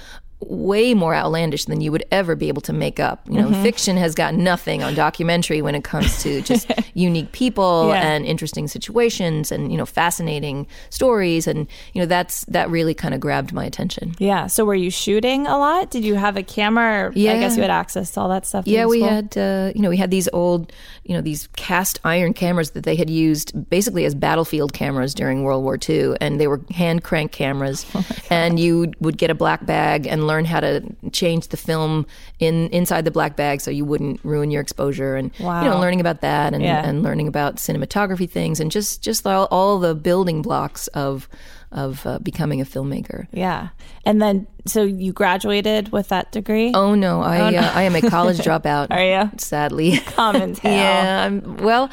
[0.49, 3.21] way more outlandish than you would ever be able to make up.
[3.29, 3.63] You know, Mm-hmm.
[3.63, 8.03] fiction has got nothing on documentary when it comes to just unique people Yeah.
[8.09, 13.15] and interesting situations and you know fascinating stories and you know that's that really kind
[13.15, 14.15] of grabbed my attention.
[14.19, 14.47] Yeah.
[14.47, 15.91] So were you shooting a lot?
[15.91, 17.13] Did you have a camera?
[17.15, 17.33] Yeah.
[17.33, 18.67] I guess you had access to all that stuff.
[18.67, 20.73] Yeah, we had uh, you know we had these old
[21.05, 25.43] you know these cast iron cameras that they had used basically as battlefield cameras during
[25.45, 29.35] World War II, and they were hand crank cameras, Oh and you would get a
[29.35, 32.07] black bag and learn how to change the film
[32.39, 36.01] in inside the black bag so you wouldn't ruin your exposure, and you know learning
[36.01, 36.85] about that and, Yeah.
[36.87, 41.29] and learning about cinematography things and just just all, all the building blocks of
[41.73, 43.27] of uh, becoming a filmmaker.
[43.33, 43.69] Yeah.
[44.05, 46.71] And then, so you graduated with that degree?
[46.75, 48.87] Oh no, I uh, I am a college dropout.
[48.91, 49.31] Are you?
[49.39, 49.99] Sadly.
[49.99, 50.73] Common tale.
[50.77, 51.91] Yeah, I'm, well,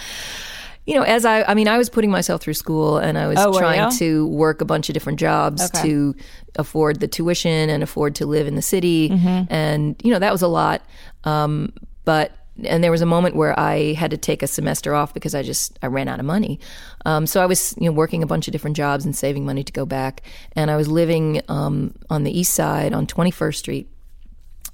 [0.86, 3.38] you know, as I, I mean, I was putting myself through school and I was
[3.40, 5.82] Oh, trying to work a bunch of different jobs Okay.
[5.88, 6.16] to
[6.56, 9.10] afford the tuition and afford to live in the city.
[9.10, 9.54] Mm-hmm.
[9.54, 10.82] And, you know, that was a lot.
[11.24, 11.74] Um,
[12.06, 12.32] but,
[12.64, 15.42] and there was a moment where I had to take a semester off because I
[15.42, 16.60] just, I ran out of money.
[17.06, 19.64] Um, so I was, you know, working a bunch of different jobs and saving money
[19.64, 20.22] to go back.
[20.56, 23.90] And I was living um, on the east side on 21st Street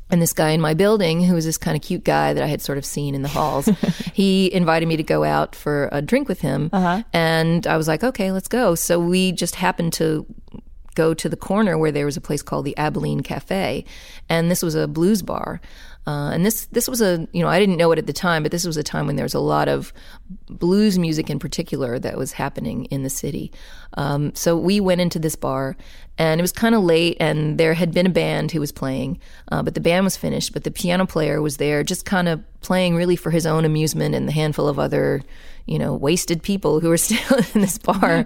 [0.10, 2.48] and this guy in my building, who was this kind of cute guy that I
[2.48, 3.66] had sort of seen in the halls,
[4.14, 6.70] he invited me to go out for a drink with him.
[7.14, 8.76] And I was like, okay, let's go.
[8.76, 10.26] So we just happened to
[11.00, 13.86] go to the corner where there was a place called the Abilene Cafe.
[14.28, 15.62] And this was a blues bar.
[16.08, 18.42] Uh, and this this was a you know I didn't know it at the time,
[18.42, 19.94] but this was a time when there was a lot of
[20.50, 23.52] blues music in particular that was happening in the city.
[23.96, 25.78] Um, so we went into this bar,
[26.18, 29.20] and it was kind of late, and there had been a band who was playing,
[29.52, 32.42] uh, but the band was finished, but the piano player was there, just kind of
[32.62, 35.22] playing really for his own amusement and the handful of other
[35.70, 38.26] you know wasted people who were still in this bar.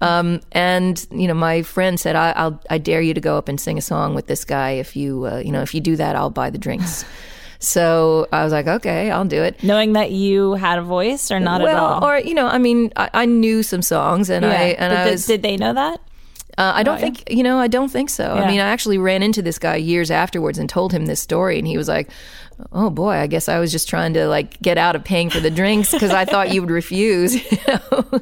[0.00, 3.48] Um, and you know my friend said, I, "I'll I dare you to go up
[3.48, 4.72] and sing a song with this guy.
[4.72, 7.04] If you uh, you know if you do that, I'll buy the drinks."
[7.64, 9.62] So I was like, okay, I'll do it.
[9.62, 12.04] Knowing that you had a voice or not well, at all?
[12.04, 15.12] or you know, I mean, I, I knew some songs, and I and I did,
[15.12, 15.26] was.
[15.26, 16.00] did they know that?
[16.58, 17.58] uh, I don't think you know.
[17.58, 18.24] I don't think so.
[18.24, 18.42] Yeah.
[18.42, 21.58] I mean, I actually ran into this guy years afterwards and told him this story,
[21.58, 22.10] and he was like,
[22.72, 25.40] "Oh boy, I guess I was just trying to like get out of paying for
[25.40, 28.20] the drinks because I thought you would refuse." you know?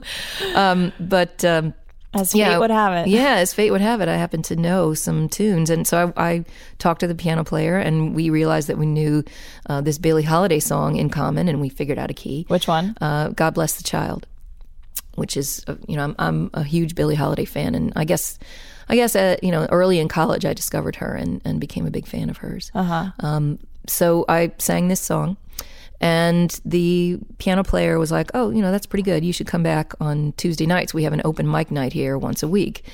[0.54, 1.74] um, but um,
[2.14, 3.08] As fate would have it.
[3.08, 6.30] yeah, as fate would have it, I happened to know some tunes, and so I,
[6.30, 6.44] I
[6.78, 9.22] talked to the piano player, and we realized that we knew
[9.68, 12.46] uh, this Billie Holiday song in common, and we figured out a key.
[12.48, 12.96] Which one?
[13.00, 14.26] Uh, God bless the child,
[15.14, 18.38] which is uh, you know I'm, I'm a huge Billie Holiday fan, and I guess
[18.88, 21.90] I guess uh, you know early in college I discovered her and, and became a
[21.92, 22.72] big fan of hers.
[22.74, 23.12] Uh-huh.
[23.20, 25.36] Um, so I sang this song.
[26.02, 29.22] And the piano player was like, "Oh, you know that's pretty good.
[29.22, 30.94] You should come back on Tuesday nights.
[30.94, 32.84] We have an open mic night here once a week."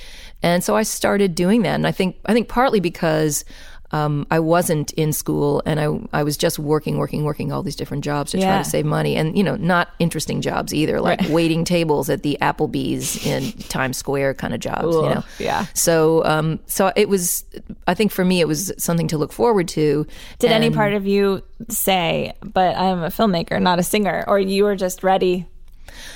[0.43, 1.77] And so I started doing that.
[1.77, 3.45] And I think I think partly because
[3.93, 7.77] um, I wasn't in school and I I was just working, working, working all these
[7.77, 11.21] different jobs to try to save money, and you know not interesting jobs either, like
[11.29, 14.95] waiting tables at the Applebee's in Times Square kind of jobs.
[14.95, 15.67] you know, yeah.
[15.75, 17.45] So um, so it was.
[17.87, 20.07] I think for me it was something to look forward to.
[20.39, 24.25] Did any part of you say, but I'm a filmmaker, not a singer?
[24.27, 25.47] Or you were just ready,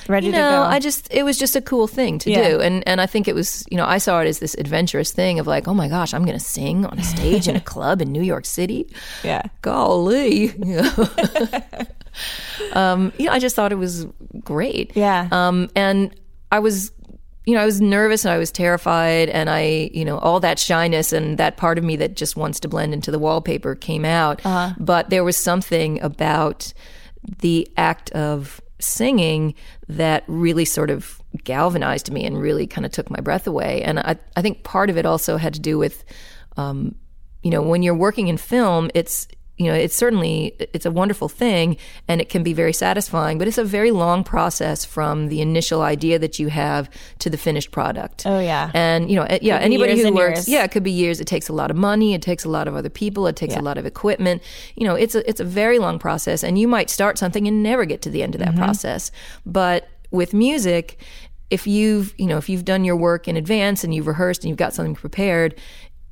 [0.09, 0.62] ready you to know, go?
[0.62, 2.48] I just it was just a cool thing to Yeah.
[2.50, 5.12] do, and and I think it was you know I saw it as this adventurous
[5.12, 7.61] thing of like oh my gosh I'm going to sing on a stage in a
[7.72, 8.87] club in New York City,
[9.24, 9.42] yeah.
[9.62, 11.09] golly, you know.
[12.72, 14.06] um, you know I just thought it was
[14.40, 15.28] great, Yeah.
[15.33, 16.14] um, and
[16.52, 16.92] I was.
[17.46, 20.59] You know, I was nervous and I was terrified, and I, you know, all that
[20.59, 24.04] shyness and that part of me that just wants to blend into the wallpaper came
[24.04, 24.42] out.
[24.78, 26.72] But there was something about
[27.38, 29.55] the act of singing
[29.88, 33.83] that really sort of galvanized me and really kind of took my breath away.
[33.83, 36.05] And I, I think part of it also had to do with,
[36.57, 36.95] um,
[37.43, 39.29] you know, when you're working in film, it's
[39.61, 41.77] you know, it's certainly it's a wonderful thing
[42.09, 45.83] and it can be very satisfying, but it's a very long process from the initial
[45.83, 48.25] idea that you have to the finished product.
[48.27, 48.70] Oh, yeah.
[48.73, 50.49] And you know, yeah, anybody who works, years.
[50.49, 51.20] yeah, it could be years.
[51.20, 52.14] It takes a lot of money.
[52.14, 53.27] It takes a lot of other people.
[53.27, 54.42] It takes a lot of equipment.
[54.77, 57.62] You know, it's a it's a very long process, and you might start something and
[57.62, 58.57] never get to the end of Mm-hmm.
[58.57, 59.11] that process.
[59.44, 60.99] But with music,
[61.51, 64.49] if you've you know if you've done your work in advance and you've rehearsed and
[64.49, 65.55] you've got something prepared.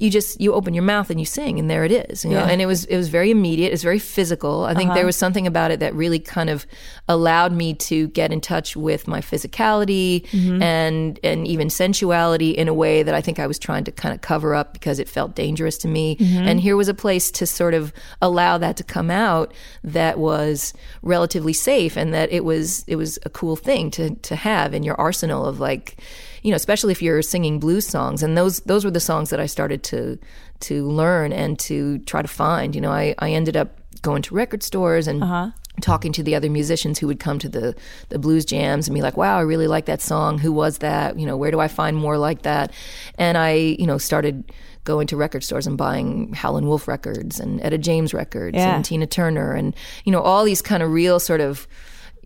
[0.01, 2.45] You just you open your mouth and you sing and there it is, you know.
[2.45, 3.73] And it was it was very immediate.
[3.73, 4.63] It's very physical.
[4.65, 4.79] I Uh-huh.
[4.79, 6.67] think there was something about it that really kind of
[7.09, 10.63] allowed me to get in touch with my physicality Mm-hmm.
[10.63, 14.15] and and even sensuality in a way that I think I was trying to kind
[14.15, 16.17] of cover up because it felt dangerous to me.
[16.17, 16.49] Mm-hmm.
[16.49, 20.73] And here was a place to sort of allow that to come out that was
[21.03, 24.83] relatively safe and that it was it was a cool thing to to have in
[24.85, 25.97] your arsenal of like
[26.43, 29.41] you know, especially if you're singing blues songs, and those those were the songs that
[29.41, 30.19] I started to
[30.61, 32.75] to learn and to try to find.
[32.75, 35.51] You know, I, I ended up going to record stores and uh-huh.
[35.81, 37.75] talking to the other musicians who would come to the
[38.09, 40.39] the blues jams and be like, "Wow, I really like that song.
[40.39, 41.19] Who was that?
[41.19, 42.73] You know, where do I find more like that?"
[43.17, 44.53] And I, you know, started
[44.85, 48.77] going to record stores and buying Howlin' Wolf records and Etta James records Yeah.
[48.77, 51.69] and Tina Turner and you know all these kind of real sort of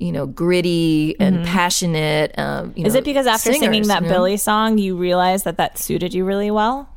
[0.02, 2.28] you know gritty and passionate.
[2.38, 2.86] Um, you Mm-hmm.
[2.86, 4.14] Is know, it because after singing that you know?
[4.14, 6.88] Billy song, you realized that that suited you really well?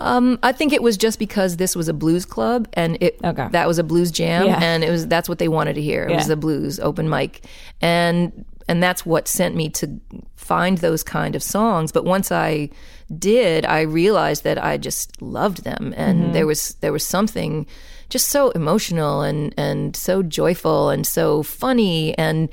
[0.00, 3.46] Um, I think it was just because this was a blues club and it Okay.
[3.52, 4.58] that was a blues jam Yeah.
[4.60, 6.04] and it was that's what they wanted to hear.
[6.04, 6.34] It was Yeah.
[6.34, 7.44] the blues open mic.
[7.80, 10.00] And and that's what sent me to
[10.36, 11.92] find those kind of songs.
[11.92, 12.70] But once I
[13.18, 16.32] did, I realized that I just loved them and Mm-hmm.
[16.32, 17.66] there was there was something
[18.08, 22.48] just so emotional and and so joyful and so funny and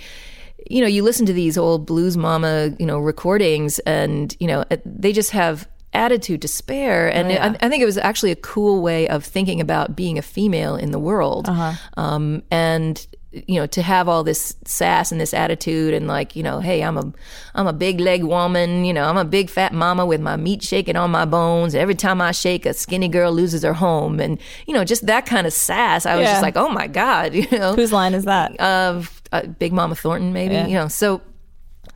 [0.69, 4.63] you know, you listen to these old blues mama, you know, recordings and, you know,
[4.85, 7.11] they just have attitude to spare.
[7.11, 10.17] And Oh, I, I think it was actually a cool way of thinking about being
[10.17, 11.49] a female in the world.
[11.49, 11.73] Uh-huh.
[11.97, 16.43] Um, and, you know, to have all this sass and this attitude and like, you
[16.43, 17.13] know, hey, I'm a,
[17.55, 20.61] I'm a big leg woman, you know, I'm a big fat mama with my meat
[20.63, 21.73] shaking on my bones.
[21.73, 24.19] Every time I shake, a skinny girl loses her home.
[24.19, 26.05] And, you know, just that kind of sass.
[26.05, 26.31] I was Yeah.
[26.33, 28.59] just like, oh my God, you know Whose line is that?
[28.59, 30.67] of uh, Big Mama Thornton, maybe Yeah.
[30.67, 30.87] you know.
[30.89, 31.21] So,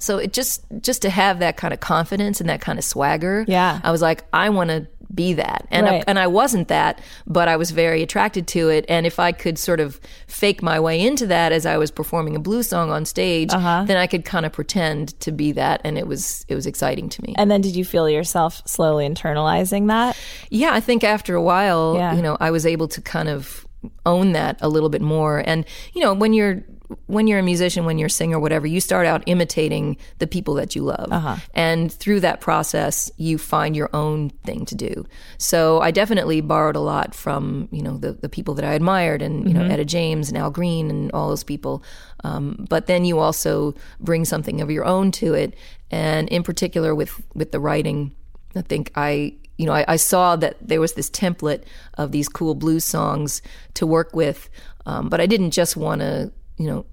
[0.05, 3.43] so it just just to have that kind of confidence and that kind of swagger.
[3.47, 3.79] Yeah.
[3.83, 6.01] I was like, I want to be that, and Right.
[6.01, 8.85] I, and I wasn't that, but I was very attracted to it.
[8.89, 12.35] And if I could sort of fake my way into that as I was performing
[12.35, 13.83] a blues song on stage, Uh-huh.
[13.87, 17.07] then I could kind of pretend to be that, and it was it was exciting
[17.09, 17.33] to me.
[17.37, 20.17] and then did you feel yourself slowly internalizing that?
[20.49, 22.15] Yeah, I think after a while, Yeah.
[22.15, 23.65] you know, I was able to kind of
[24.05, 25.37] own that a little bit more.
[25.45, 26.63] And you know, when you're
[27.07, 30.53] when you're a musician, when you're a singer, whatever, you start out imitating the people
[30.55, 31.35] that you love, Uh-huh.
[31.53, 35.05] and through that process, you find your own thing to do.
[35.37, 39.21] So I definitely borrowed a lot from you know the the people that I admired,
[39.21, 41.83] and you know Etta James and Al Green and all those people.
[42.23, 45.55] Um, but then you also bring something of your own to it,
[45.91, 48.11] and in particular with with the writing.
[48.57, 51.63] I think I, you know, I, I saw that there was this template
[51.97, 53.41] of these cool blues songs
[53.73, 54.49] to work with,
[54.85, 56.85] um, but I didn't just want to, you know,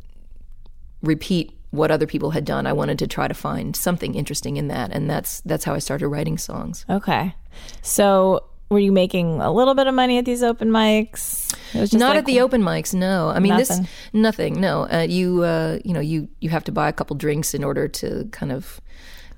[1.03, 2.67] repeat what other people had done.
[2.67, 5.79] I wanted to try to find something interesting in that, and that's that's how I
[5.79, 6.85] started writing songs.
[6.89, 7.35] Okay.
[7.83, 11.53] So were you making a little bit of money at these open mics?
[11.75, 13.29] It was just Not like- at the open mics, no.
[13.29, 13.83] I mean, Nothing.
[13.83, 14.61] this nothing.
[14.61, 17.65] No, uh, you uh, you know you you have to buy a couple drinks in
[17.65, 18.81] order to kind of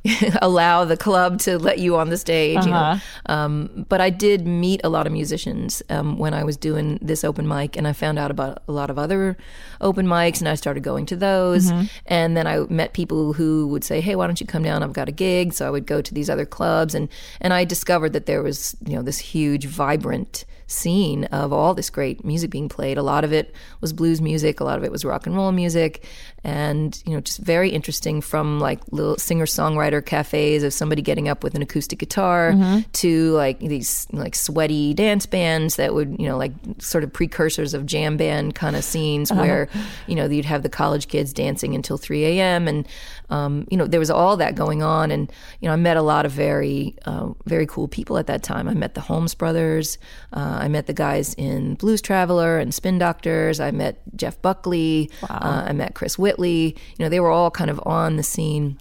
[0.43, 2.65] allow the club to let you on the stage.
[2.65, 2.77] You know?
[2.77, 3.33] Uh-huh.
[3.33, 7.25] um, but I did meet a lot of musicians um, when I was doing this
[7.25, 9.37] open mic, and I found out about a lot of other
[9.81, 11.71] open mics, and I started going to those.
[11.71, 11.87] Mm-hmm.
[12.07, 14.83] And then I met people who would say, "Hey, why don't you come down?
[14.83, 17.09] I've got a gig." So I would go to these other clubs, and
[17.41, 21.91] and I discovered that there was you know this huge, vibrant scene of all this
[21.91, 22.99] great music being played.
[22.99, 25.53] A lot of it was blues music, a lot of it was rock and roll
[25.53, 26.05] music,
[26.45, 31.29] and you know just very interesting from like little singer songwriter cafes of somebody getting
[31.29, 32.53] up with an acoustic guitar
[32.93, 37.73] to like these like sweaty dance bands that would you know like sort of precursors
[37.73, 39.69] of jam band kind of scenes where
[40.07, 42.69] you know you'd have the college kids dancing until 3 a.m.
[42.69, 42.87] and
[43.31, 46.03] um, you know there was all that going on and you know I met a
[46.03, 48.69] lot of very uh, very cool people at that time.
[48.69, 49.99] I met the Holmes brothers.
[50.33, 53.61] Uh, I met the guys in Blues Traveler and Spin Doctors.
[53.61, 55.11] I met Jeff Buckley.
[55.23, 58.79] Uh, I met Chris You know, they were all kind of on the scene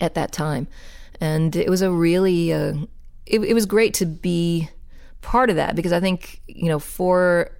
[0.00, 0.66] at that time,
[1.20, 2.74] and it was a really uh,
[3.26, 4.68] it, it was great to be
[5.22, 7.50] part of that because I think you know for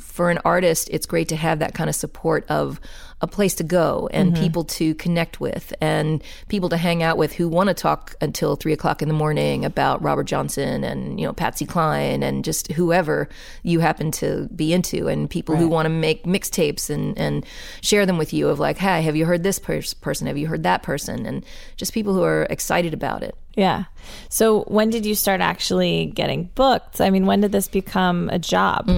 [0.00, 2.80] for an artist, it's great to have that kind of support of
[3.22, 4.42] a place to go and Mm-hmm.
[4.42, 8.56] people to connect with and people to hang out with who want to talk until
[8.56, 12.70] three o'clock in the morning about Robert Johnson and you know Patsy Cline and just
[12.72, 13.28] whoever
[13.62, 17.46] you happen to be into and people who want to make mixtapes and and
[17.80, 20.26] share them with you of like, hey, have you heard this pers- person?
[20.26, 21.24] Have you heard that person?
[21.24, 21.42] And
[21.76, 23.34] just people who are excited about it.
[23.54, 23.84] Yeah.
[24.28, 27.00] So when did you start actually getting booked?
[27.00, 28.90] I mean, when did this become a job?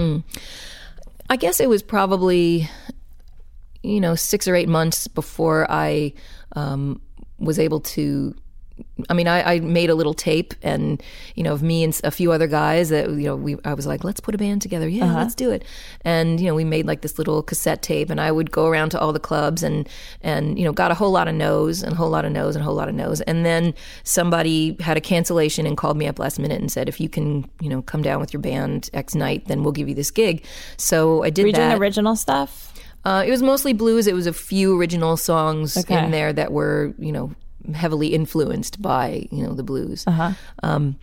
[1.31, 2.69] I guess it was probably,
[3.83, 6.13] you know, six or eight months before I
[6.53, 7.01] um,
[7.39, 8.35] was able to.
[9.11, 11.03] I mean, I, I made a little tape, and
[11.35, 13.89] you know, of me and a few other guys that you know, we I was
[13.89, 14.89] like, let's put a band together.
[14.89, 15.65] Yeah, let's do it.
[16.03, 18.91] And you know, we made like this little cassette tape, and I would go around
[18.91, 19.89] to all the clubs, and
[20.21, 22.55] and you know, got a whole lot of no's, and a whole lot of no's,
[22.55, 23.21] and a whole lot of no's.
[23.23, 23.75] And then
[24.05, 27.51] somebody had a cancellation and called me up last minute and said, if you can,
[27.61, 30.45] you know, come down with your band X night, then we'll give you this gig.
[30.77, 31.71] So I did Were you that.
[31.71, 32.73] doing original stuff?
[33.09, 34.07] Uh, it was mostly blues.
[34.07, 36.05] It was a few original songs Okay.
[36.05, 37.33] in there that were, you know,
[37.75, 40.05] heavily influenced by, you know, the blues.
[40.07, 40.33] Uh-huh.
[40.63, 40.97] Um,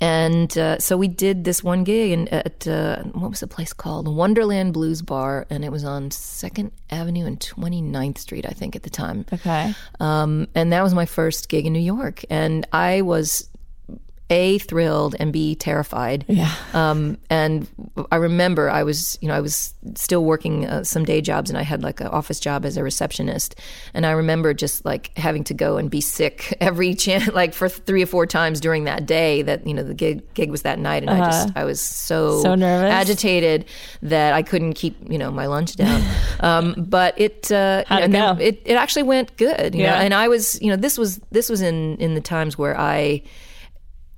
[0.00, 3.72] and uh, so we did this one gig in, at uh, what was the place
[3.72, 4.06] called?
[4.06, 8.82] Wonderland Blues Bar, and it was on Second Avenue and 29th Street, I think, at
[8.84, 9.24] the time.
[9.32, 9.74] Okay.
[9.98, 13.48] Um, and that was my first gig in New York, and I was
[14.32, 16.24] a thrilled and b terrified.
[16.26, 16.50] Yeah.
[16.72, 17.68] Um, and
[18.10, 21.58] I remember I was, you know, I was still working uh, some day jobs, and
[21.58, 23.54] I had like an office job as a receptionist.
[23.94, 27.68] And I remember just like having to go and be sick every chance, like for
[27.68, 29.42] three or four times during that day.
[29.42, 32.40] That you know the gig gig was that night, and I just I was so
[32.42, 32.90] So nervous?
[32.90, 33.66] agitated
[34.02, 36.02] that I couldn't keep you know my lunch down.
[36.40, 38.42] um, but it, uh, you know, it and then go?
[38.42, 39.74] it it actually went good.
[39.74, 39.90] You Yeah.
[39.96, 42.78] know, and I was you know this was this was in in the times where
[42.78, 43.22] I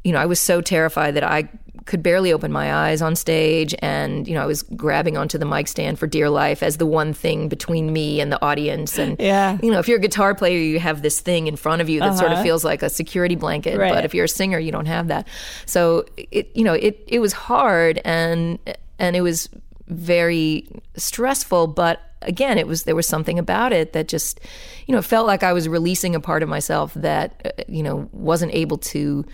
[0.05, 1.49] you know, I was so terrified that I
[1.87, 5.45] could barely open my eyes on stage and you know I was grabbing onto the
[5.45, 9.21] mic stand for dear life as the one thing between me and the audience and
[9.21, 9.59] Yeah.
[9.63, 12.01] you know if you're a guitar player you have this thing in front of you
[12.01, 12.43] that sort of uh-huh.
[12.43, 13.93] feels like a security blanket Right.
[13.93, 15.29] but if you're a singer you don't have that
[15.67, 18.59] so it you know it it was hard and
[18.99, 19.51] and it was
[19.89, 24.41] very stressful but again it was there was something about it that just
[24.87, 28.09] you know felt like i was releasing a part of myself that uh, you know
[28.13, 29.25] wasn't able to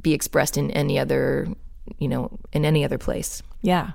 [0.00, 1.46] be expressed in any other
[1.98, 3.90] you know in any other place Yeah.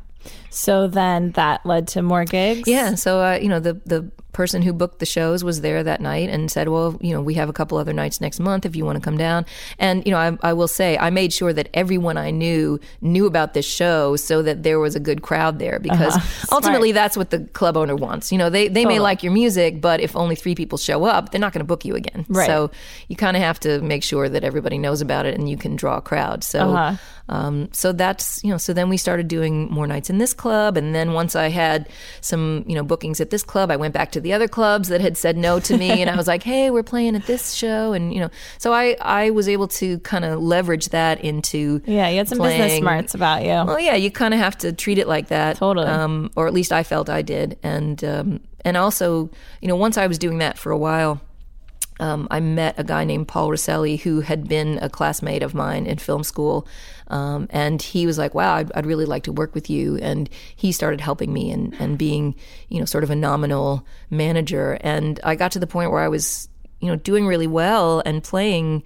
[0.50, 2.68] So then that led to more gigs?
[2.68, 6.02] yeah so uh, you know the the person who booked the shows was there that
[6.02, 8.76] night and said well you know we have a couple other nights next month if
[8.76, 9.46] you want to come down.
[9.78, 13.28] And you know I, I will say i made sure that everyone i knew knew
[13.28, 16.16] about this show so that there was a good crowd there because
[16.52, 18.32] ultimately that's what the club owner wants.
[18.32, 21.30] You know they, they may like your music but if only three people show up
[21.30, 22.26] they're not going to book you again.
[22.28, 22.48] Right.
[22.48, 22.72] so
[23.08, 25.76] you kind of have to make sure that everybody knows about it and you can
[25.76, 26.44] draw a crowd.
[26.44, 26.98] So Uh-huh.
[27.30, 30.76] Um, so that's you know so then we started doing more nights in this club.
[30.78, 31.88] And then once i had
[32.22, 35.00] some you know bookings at this club i went back to the other clubs that
[35.02, 36.02] had said no to me.
[36.02, 37.94] And i was like hey we're playing at this show.
[37.94, 42.10] And you know so i i was able to kind of leverage that into Yeah,
[42.10, 43.50] you had some business playing- smarts about you.
[43.50, 45.88] well, yeah, you kind of have to treat it like that, Totally.
[45.88, 49.30] um, or at least I felt I did, and um, and also,
[49.62, 51.22] you know, once I was doing that for a while,
[52.00, 55.86] um, I met a guy named Paul Rosselli who had been a classmate of mine
[55.86, 56.68] in film school,
[57.08, 60.30] um, and he was like, "Wow, I'd, I'd really like to work with you," and
[60.56, 62.36] he started helping me and and being,
[62.70, 66.08] you know, sort of a nominal manager, and I got to the point where I
[66.08, 68.84] was, you know, doing really well and playing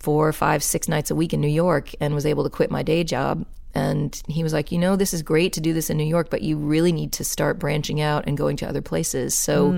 [0.00, 2.82] four, five, six nights a week in New York and was able to quit my
[2.82, 3.44] day job.
[3.74, 6.28] And he was like, you know, this is great to do this in New York,
[6.30, 9.34] but you really need to start branching out and going to other places.
[9.34, 9.72] So,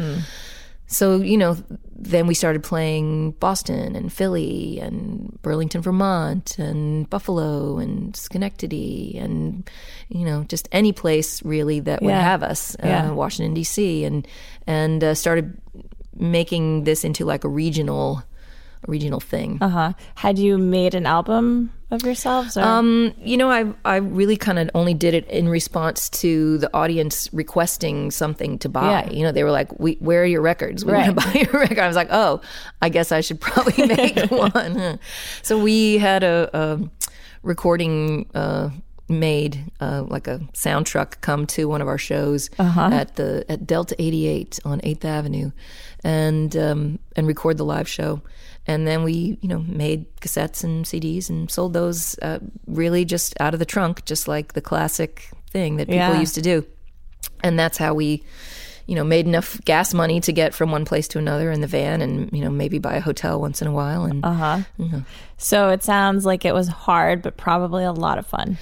[0.93, 1.57] so you know,
[1.97, 9.69] then we started playing Boston and Philly and Burlington, Vermont, and Buffalo and Schenectady, and
[10.09, 12.21] you know, just any place really that would Yeah.
[12.23, 12.77] have us.
[12.83, 13.11] Yeah.
[13.11, 14.05] Uh, Washington D.C.
[14.05, 14.27] and
[14.67, 15.57] and uh, started
[16.15, 18.23] making this into like a regional,
[18.87, 19.59] regional thing.
[19.61, 19.93] Uh huh.
[20.17, 22.57] Had you made an album of yourselves?
[22.57, 22.63] Or?
[22.63, 26.71] Um, you know, I I really kind of only did it in response to the
[26.75, 29.05] audience requesting something to buy.
[29.05, 29.11] Yeah.
[29.11, 30.85] You know, they were like, "We, where are your records?
[30.85, 32.41] We want to buy your record." I was like, "Oh,
[32.81, 34.99] I guess I should probably make one."
[35.43, 36.81] So we had a, a
[37.43, 38.29] recording.
[38.35, 38.71] Uh,
[39.09, 43.67] made uh, like a sound truck come to one of our shows at the at
[43.67, 45.51] Delta 88 on 8th Avenue
[46.03, 48.23] and um, and record the live show
[48.67, 53.35] and then we you know made cassettes and CDs and sold those uh, really just
[53.41, 56.21] out of the trunk just like the classic thing that people Yeah.
[56.21, 56.65] used to do
[57.43, 58.23] and that's how we
[58.87, 61.67] you know made enough gas money to get from one place to another in the
[61.67, 64.61] van and you know maybe buy a hotel once in a while and uh huh.
[65.39, 68.59] So it sounds like it was hard, but probably a lot of fun.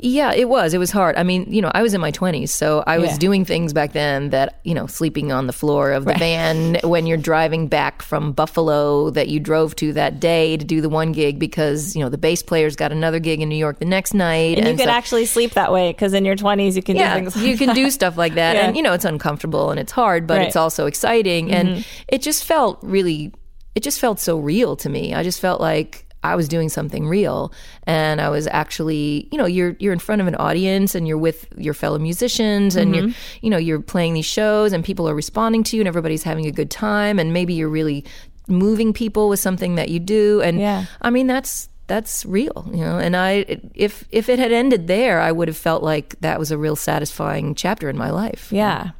[0.00, 0.74] Yeah, it was.
[0.74, 1.16] It was hard.
[1.16, 3.16] I mean, you know, I was in my 20s, so I was Yeah.
[3.18, 7.06] doing things back then that, you know, sleeping on the floor of the van when
[7.06, 11.10] you're driving back from Buffalo that you drove to that day to do the one
[11.10, 14.14] gig because, you know, the bass player's got another gig in New York the next
[14.14, 14.58] night.
[14.58, 17.14] And you could so- actually sleep that way because in your 20s you can yeah,
[17.14, 17.74] do things like you can that.
[17.76, 18.54] do stuff like that.
[18.58, 18.66] Yeah.
[18.68, 20.40] And, you know, it's uncomfortable and it's hard, but Right.
[20.42, 20.46] Mm-hmm.
[20.48, 21.50] it's also exciting.
[21.50, 23.32] And it just felt really,
[23.74, 25.12] it just felt so real to me.
[25.14, 27.52] I just felt like I was doing something real
[27.84, 31.18] and I was actually, you know, you're you're in front of an audience and you're
[31.18, 33.06] with your fellow musicians and Mm-hmm.
[33.06, 36.22] you're you know, you're playing these shows and people are responding to you and everybody's
[36.22, 38.04] having a good time and maybe you're really
[38.46, 40.84] moving people with something that you do and Yeah.
[41.02, 42.98] I mean that's that's real, you know.
[42.98, 46.50] And I if if it had ended there, I would have felt like that was
[46.50, 48.52] a real satisfying chapter in my life.
[48.52, 48.90] Yeah.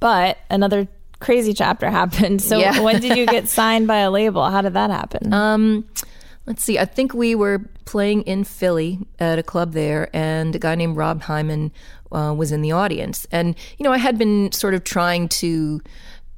[0.00, 0.86] But another
[1.18, 2.42] crazy chapter happened.
[2.42, 2.80] So Yeah.
[2.80, 4.48] when did you get signed by a label?
[4.50, 5.32] How did that happen?
[5.32, 5.84] Um,
[6.46, 6.78] let's see.
[6.78, 10.96] I think we were playing in Philly at a club there, and a guy named
[10.96, 11.72] Rob Hyman
[12.12, 13.26] uh, was in the audience.
[13.30, 15.80] And you know, I had been sort of trying to.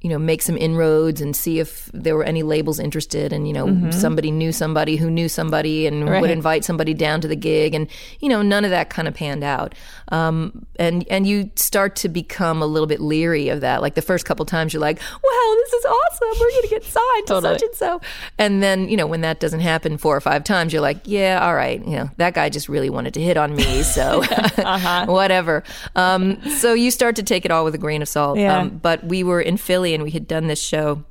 [0.01, 3.53] You know, make some inroads and see if there were any labels interested, and you
[3.53, 6.20] know, somebody knew somebody who knew somebody, and Right.
[6.20, 7.88] would invite somebody down to the gig, and
[8.20, 9.74] you know, none of that kind of panned out.
[10.12, 13.82] Um, and and you start to become a little bit leery of that.
[13.82, 16.28] Like the first couple times, you're like, "Wow, this is awesome!
[16.40, 17.55] We're going to get signed to Totally.
[17.55, 18.01] such and so."
[18.38, 21.44] And then you know, when that doesn't happen four or five times, you're like, "Yeah,
[21.44, 25.07] all right, you know, that guy just really wanted to hit on me, so Uh-huh.
[25.09, 25.64] whatever."
[25.96, 28.38] Um, so you start to take it all with a grain of salt.
[28.38, 28.59] Yeah.
[28.61, 31.05] Um, but we were in Philly and we had done this show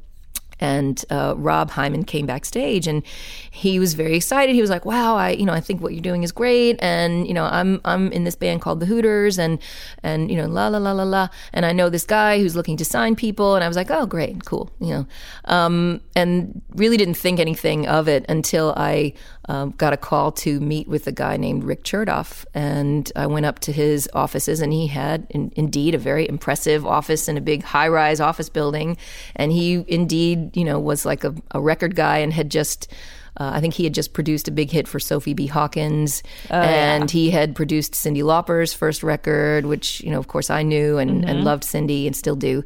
[0.59, 3.03] and uh, Rob Hyman came backstage and
[3.51, 4.53] he was very excited.
[4.53, 7.28] He was like, "Wow, I you know I think what you're doing is great, and
[7.28, 9.59] you know I'm I'm in this band called the Hooters, and
[10.03, 12.78] and you know la la la la la, and I know this guy who's looking
[12.78, 15.07] to sign people." And I was like, "Oh, great, cool," you know,
[15.45, 19.13] um, and really didn't think anything of it until I
[19.47, 23.45] um, got a call to meet with a guy named Rick Chertoff, and I went
[23.45, 27.41] up to his offices, and he had in, indeed a very impressive office in a
[27.41, 28.97] big high-rise office building,
[29.35, 32.91] and he indeed, you know, was like a, a record guy and had just.
[33.39, 35.45] Uh, I think he had just produced a big hit for Sophie B.
[35.45, 40.63] Hawkins, and he had produced Cyndi Lauper's first record, which you know, of course, I
[40.63, 42.63] knew and, and loved Cyndi and still do.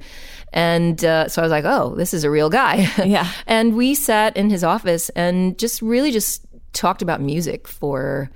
[0.54, 3.28] And uh, so I was like, "Oh, this is a real guy." Yeah.
[3.48, 8.30] and we sat in his office and just really just talked about music for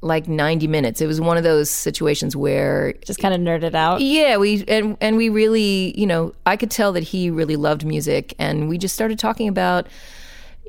[0.00, 1.00] like 90 minutes.
[1.00, 4.00] It was one of those situations where Just kind of nerded out.
[4.00, 7.84] yeah, we and and we really, you know, I could tell that he really loved
[7.84, 9.86] music and we just started talking about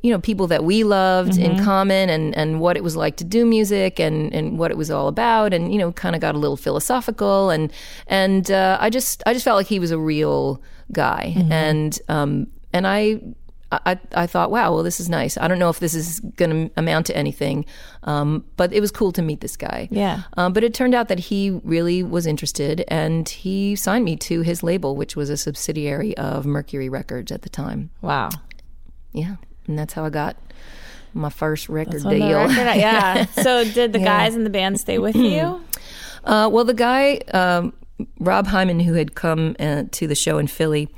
[0.01, 3.25] you know, people that we loved in common and and what it was like to
[3.25, 6.36] do music and and what it was all about and you know, kind of got
[6.36, 7.69] a little philosophical and
[8.07, 10.61] and uh, I just I just felt like he was a real
[10.93, 13.19] guy and um and I
[13.72, 15.38] I, I thought, wow, well, this is nice.
[15.38, 17.65] I don't know if this is going to amount to anything,
[18.03, 19.88] um, but it was cool to meet this guy.
[19.91, 20.24] Yeah.
[20.38, 24.41] Um, but it turned out that he really was interested, and he signed me to
[24.41, 27.91] his label, which was a subsidiary of Mercury Records at the time.
[28.01, 28.30] Wow.
[29.13, 29.36] Yeah,
[29.67, 30.36] and that's how I got
[31.13, 32.38] my first record deal.
[32.39, 33.26] record- yeah.
[33.26, 35.61] So did the guys in the band stay with you?
[36.24, 37.74] Uh, well, the guy, um,
[38.20, 40.89] Rob Hyman, who had come uh, to the show in Philly,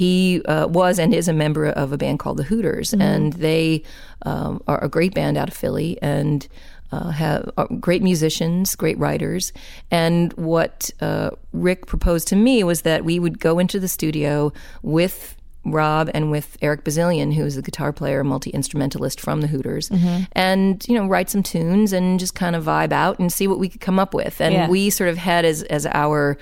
[0.00, 3.82] he uh, was and is a member of a band called the Hooters, and they
[4.22, 6.48] um, are a great band out of Philly and
[6.90, 9.52] uh, have are great musicians, great writers.
[9.90, 14.52] And what uh, Rick proposed to me was that we would go into the studio
[14.82, 15.36] with
[15.66, 19.90] Rob and with Eric Bazilian, who is the guitar player, multi instrumentalist from the Hooters,
[20.32, 23.58] and you know write some tunes and just kind of vibe out and see what
[23.58, 24.40] we could come up with.
[24.40, 24.68] And Yeah.
[24.70, 26.38] we sort of had as as our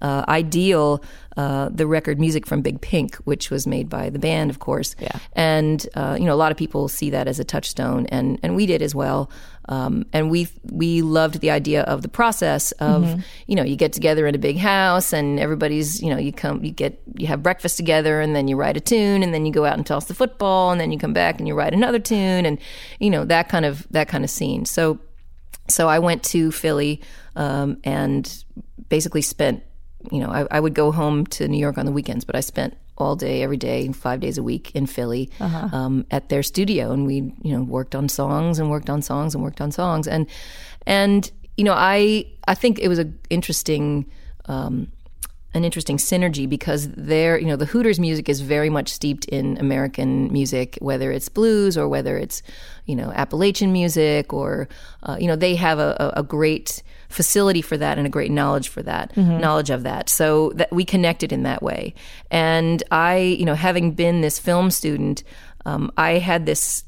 [0.00, 1.02] uh, ideal
[1.36, 4.96] uh, the record music from Big Pink, which was made by the band, of course.
[4.98, 5.18] Yeah.
[5.34, 8.56] And uh, you know, a lot of people see that as a touchstone, and and
[8.56, 9.30] we did as well.
[9.68, 13.92] Um, and we we loved the idea of the process of you know you get
[13.92, 17.42] together in a big house and everybody's you know you come you get you have
[17.42, 20.06] breakfast together and then you write a tune and then you go out and toss
[20.06, 22.58] the football and then you come back and you write another tune and
[22.98, 24.64] you know that kind of that kind of scene.
[24.64, 24.98] So
[25.68, 27.02] so I went to Philly
[27.36, 28.44] um, and
[28.88, 29.62] basically spent,
[30.10, 32.40] you know, I, I would go home to New York on the weekends, but I
[32.40, 35.30] spent all day, every day, five days a week in Philly
[35.72, 39.34] um, at their studio, and we, you know, worked on songs and worked on songs
[39.34, 40.26] and worked on songs, and
[40.86, 44.06] and you know, I I think it was a interesting.
[44.46, 44.88] Um,
[45.54, 49.56] an interesting synergy because there, you know, the Hooters music is very much steeped in
[49.56, 52.42] American music, whether it's blues or whether it's,
[52.84, 54.68] you know, Appalachian music or,
[55.04, 58.30] uh, you know, they have a, a a great facility for that and a great
[58.30, 60.08] knowledge for that, knowledge of that.
[60.08, 61.94] So that we connected in that way.
[62.30, 65.22] And I, you know, having been this film student,
[65.64, 66.84] um, I had this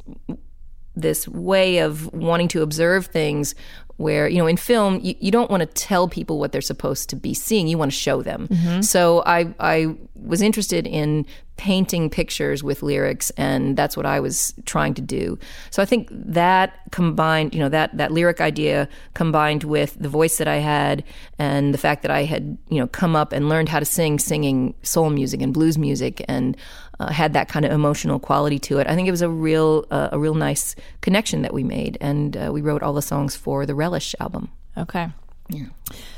[0.96, 3.54] this way of wanting to observe things
[4.00, 7.10] where you know in film you, you don't want to tell people what they're supposed
[7.10, 8.48] to be seeing you want to show them.
[8.48, 8.80] Mm-hmm.
[8.80, 11.26] So i i was interested in
[11.56, 15.38] painting pictures with lyrics and that's what i was trying to do.
[15.70, 20.38] So i think that combined you know that that lyric idea combined with the voice
[20.38, 21.04] that i had
[21.38, 24.18] and the fact that i had you know come up and learned how to sing
[24.18, 26.56] singing soul music and blues music and
[27.00, 28.86] uh, had that kind of emotional quality to it.
[28.86, 32.36] I think it was a real uh, a real nice connection that we made, and
[32.36, 34.50] uh, we wrote all the songs for the Relish album.
[34.76, 35.08] Okay.
[35.48, 35.66] Yeah.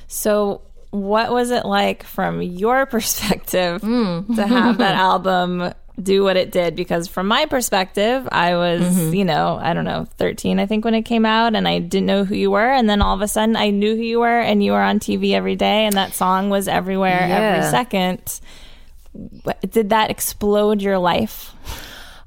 [0.08, 5.72] So, what was it like from your perspective to have that album
[6.02, 6.74] do what it did?
[6.74, 10.94] Because from my perspective, I was, you know, I don't know, 13, I think, when
[10.94, 12.70] it came out, and I didn't know who you were.
[12.70, 14.98] And then all of a sudden, I knew who you were, and you were on
[14.98, 18.40] TV every day, and that song was everywhere every second.
[19.70, 21.54] Did that explode your life?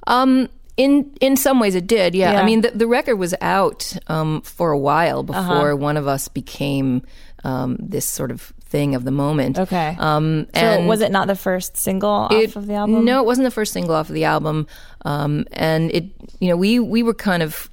[0.08, 2.14] Um, in in some ways, it did.
[2.16, 2.42] Yeah, Yeah.
[2.42, 6.28] I mean, the, the record was out um, for a while before one of us
[6.28, 7.02] became
[7.44, 9.58] um, this sort of thing of the moment.
[9.58, 9.96] Okay.
[10.00, 13.06] Um, So, and was it not the first single off It- of the album?
[13.06, 14.68] No, it wasn't the first single off of the album.
[15.06, 16.06] Um, and it,
[16.40, 17.70] you know, we we were kind of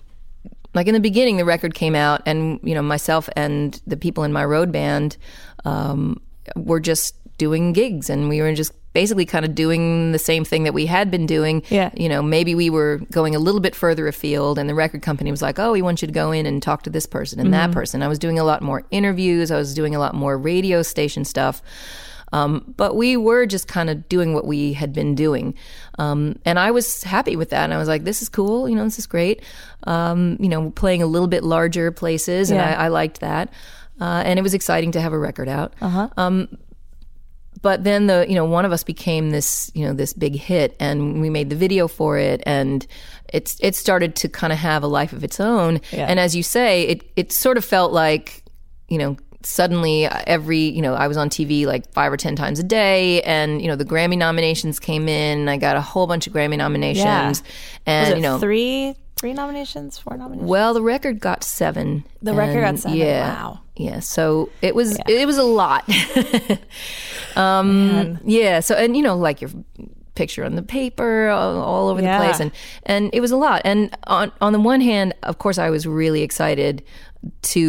[0.75, 4.25] like in the beginning, the record came out, and you know, myself and the people
[4.25, 5.17] in my road band
[5.65, 6.21] um,
[6.57, 10.65] were just doing gigs, and we were just basically kind of doing the same thing
[10.65, 11.63] that we had been doing.
[11.69, 11.91] Yeah.
[11.95, 15.31] You know, maybe we were going a little bit further afield, and the record company
[15.31, 17.53] was like, "Oh, we want you to go in and talk to this person and
[17.55, 19.51] that person." I was doing a lot more interviews.
[19.51, 21.63] I was doing a lot more radio station stuff.
[22.35, 25.55] Um, but we were just kind of doing what we had been doing.
[25.99, 27.65] Um, and I was happy with that.
[27.65, 28.71] And I was like, this is cool.
[28.71, 29.43] You know, this is great.
[29.85, 32.51] Um, you know, playing a little bit larger places.
[32.51, 32.71] And Yeah.
[32.79, 33.53] I, I liked that.
[34.01, 35.75] Uh, and it was exciting to have a record out.
[35.83, 36.49] Uh Um,
[37.63, 40.77] but then the you know one of us became this you know this big hit
[40.79, 42.87] and we made the video for it and
[43.33, 46.43] it's it started to kind of have a life of its own and as you
[46.43, 48.43] say it it sort of felt like
[48.89, 52.59] you know suddenly every you know I was on TV like 5 or 10 times
[52.59, 56.27] a day and you know the Grammy nominations came in I got a whole bunch
[56.27, 57.41] of Grammy nominations yeah.
[57.87, 60.49] and Was it you know three, three nominations, four nominations?
[60.49, 62.05] well, the record got seven.
[62.23, 63.61] The record got seven, Yeah, wow.
[63.83, 65.85] Yeah, so it was it was a lot.
[67.37, 68.61] um, yeah.
[68.61, 69.51] So and you know, like your
[70.15, 72.19] picture on the paper all, all over Yeah.
[72.19, 72.51] the place, and
[72.85, 73.63] and it was a lot.
[73.65, 76.83] And on on the one hand, of course, I was really excited
[77.43, 77.61] to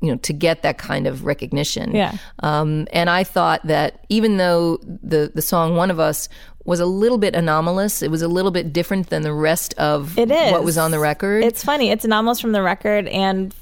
[0.00, 1.94] you know to get that kind of recognition.
[1.94, 2.16] Yeah.
[2.40, 6.28] Um, and I thought that even though the the song "One of Us"
[6.64, 10.18] was a little bit anomalous, it was a little bit different than the rest of
[10.18, 10.52] It is.
[10.52, 11.42] what was on the record.
[11.42, 11.90] It's funny.
[11.90, 13.54] It's anomalous from the record and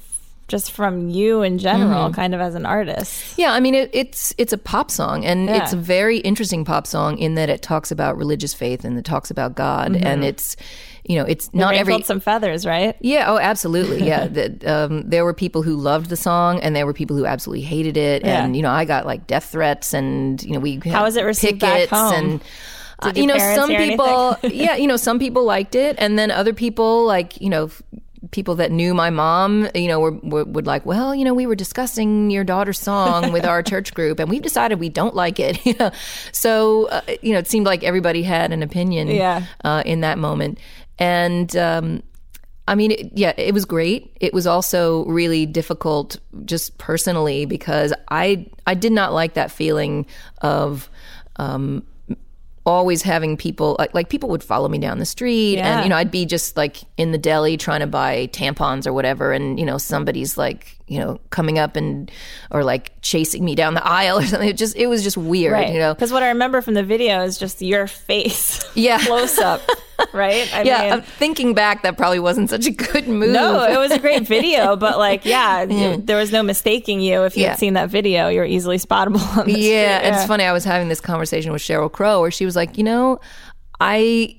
[0.47, 2.13] just from you in general, Mm-hmm.
[2.13, 3.37] kind of as an artist.
[3.37, 5.63] Yeah, I mean it, it's it's a pop song, and Yeah.
[5.63, 9.05] it's a very interesting pop song in that it talks about religious faith and it
[9.05, 10.55] talks about God, and it's
[11.05, 12.03] you know it's not Not every Mm-hmm.
[12.03, 12.95] some feathers, right?
[13.01, 16.85] yeah oh absolutely yeah that um, there were people who loved the song and there
[16.85, 18.43] were people who absolutely hated it, Yeah.
[18.43, 21.23] and you know I got like death threats and you know we How was it
[21.23, 22.13] received back home?
[22.13, 22.41] and.
[22.99, 26.51] uh, you know, some people, yeah, you know, some people liked it, and then other
[26.51, 27.69] people, like, you know,
[28.31, 31.45] people that knew my mom, you know, were, were would like, well, you know, we
[31.45, 35.39] were discussing your daughter's song with our church group, and we've decided we don't like
[35.39, 35.57] it.
[35.65, 35.91] You know,
[36.31, 39.45] so uh, you know, it seemed like everybody had an opinion, Yeah.
[39.63, 40.59] uh, in that moment,
[40.99, 41.55] and.
[41.55, 42.03] Um,
[42.69, 44.11] I mean, it, yeah, it was great.
[44.19, 50.05] It was also really difficult, just personally, because I I did not like that feeling
[50.41, 50.89] of
[51.37, 51.83] um,
[52.67, 55.77] always having people like like people would follow me down the street Yeah.
[55.77, 58.91] and you know I'd be just like in the deli trying to buy tampons or
[58.93, 62.11] whatever and you know somebody's like you know coming up and
[62.51, 65.53] or like chasing me down the aisle or something it just it was just weird
[65.53, 65.73] Right.
[65.73, 68.63] you know Because what I remember from the video is just your face.
[68.75, 68.99] Yeah.
[69.05, 69.61] Close up.
[70.13, 70.47] Right?
[70.53, 73.91] I yeah mean, thinking back that probably wasn't such a good move no, it was
[73.91, 77.23] a great video, but like, yeah, you- there was no mistaking you.
[77.23, 77.49] If you Yeah.
[77.49, 79.37] had seen that video, you're easily spottable.
[79.37, 80.43] On the yeah, it's funny.
[80.43, 83.19] I was having this conversation with Sheryl Crow, where she was like, you know,
[83.79, 84.35] I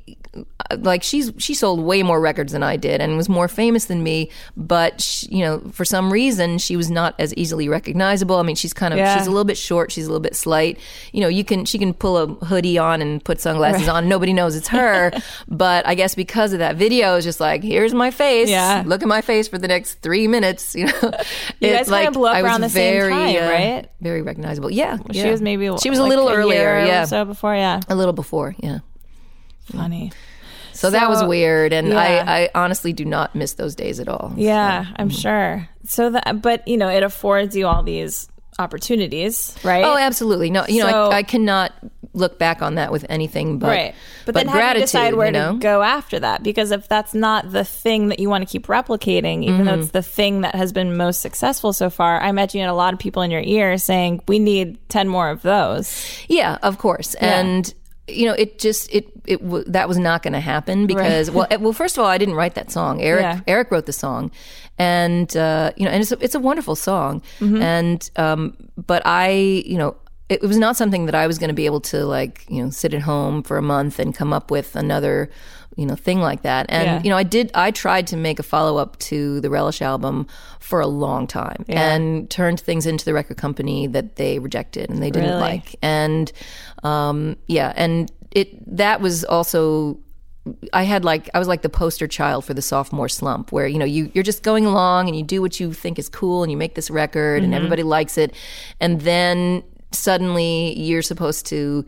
[0.81, 4.03] like she's she sold way more records than I did and was more famous than
[4.03, 8.37] me, but she, you know, for some reason she was not as easily recognizable.
[8.37, 9.17] I mean, she's kind of Yeah.
[9.17, 10.79] she's a little bit short, she's a little bit slight.
[11.13, 14.33] You know, you can she can pull a hoodie on and put sunglasses on, nobody
[14.33, 15.11] knows it's her.
[15.49, 18.49] but I guess because of that video, it's just like, here's my face.
[18.51, 18.83] Yeah.
[18.87, 20.75] look at my face for the next three minutes.
[20.79, 20.93] You know,
[21.61, 23.91] You It's guys kinda blew up around the same very, time, uh, right?
[24.01, 24.71] Very recognizable.
[24.71, 25.31] Yeah, She yeah.
[25.31, 27.81] was maybe she was a little a earlier, yeah, so before, yeah.
[27.89, 28.79] a little before, yeah.
[29.65, 30.13] Funny.
[30.79, 32.25] So, that was weird, and yeah.
[32.27, 34.33] I, I honestly do not miss those days at all.
[34.37, 35.69] Yeah, I'm sure.
[35.87, 39.85] So that, but you know, it affords you all these opportunities, right?
[39.85, 40.51] Oh, absolutely.
[40.51, 41.73] No, you know, I, I cannot
[42.15, 43.95] look back on that with anything but right.
[44.25, 44.81] But, but then how do gratitude.
[44.81, 45.53] you decide where you know?
[45.53, 46.43] to go after that?
[46.43, 49.83] Because if that's not the thing that you want to keep replicating, even though Mm-hmm.
[49.83, 52.75] it's the thing that has been most successful so far, I imagine you had a
[52.75, 56.79] lot of people in your ear saying, "We need ten more of those." Yeah, of
[56.79, 57.15] course.
[57.15, 57.73] And
[58.09, 61.47] you know, it just it it w- that was not going to happen because well,
[61.61, 63.01] well, first of all, I didn't write that song.
[63.03, 63.41] Eric Yeah.
[63.47, 64.31] Eric wrote the song,
[64.79, 67.23] and uh, you know, and it's a, it's a wonderful song.
[67.41, 67.63] Mm-hmm.
[67.63, 69.31] And um, but I,
[69.67, 69.97] you know.
[70.31, 72.69] It was not something that I was going to be able to like, you know,
[72.69, 75.31] sit at home for a month and come up with another,
[75.79, 76.67] you know, thing like that.
[76.69, 77.03] And Yeah.
[77.05, 77.51] you know, I did.
[77.55, 80.27] I tried to make a follow up to the Relish album
[80.59, 85.01] for a long time, and turned things into the record company that they rejected and
[85.03, 85.41] they didn't Really?
[85.41, 85.77] like.
[85.81, 86.33] And
[86.83, 89.99] um, yeah, and it that was also
[90.73, 93.79] I had like I was like the poster child for the sophomore slump, where you
[93.79, 96.51] know you you're just going along and you do what you think is cool and
[96.51, 98.35] you make this record and everybody likes it,
[98.81, 99.63] and then
[99.93, 101.85] suddenly you're supposed to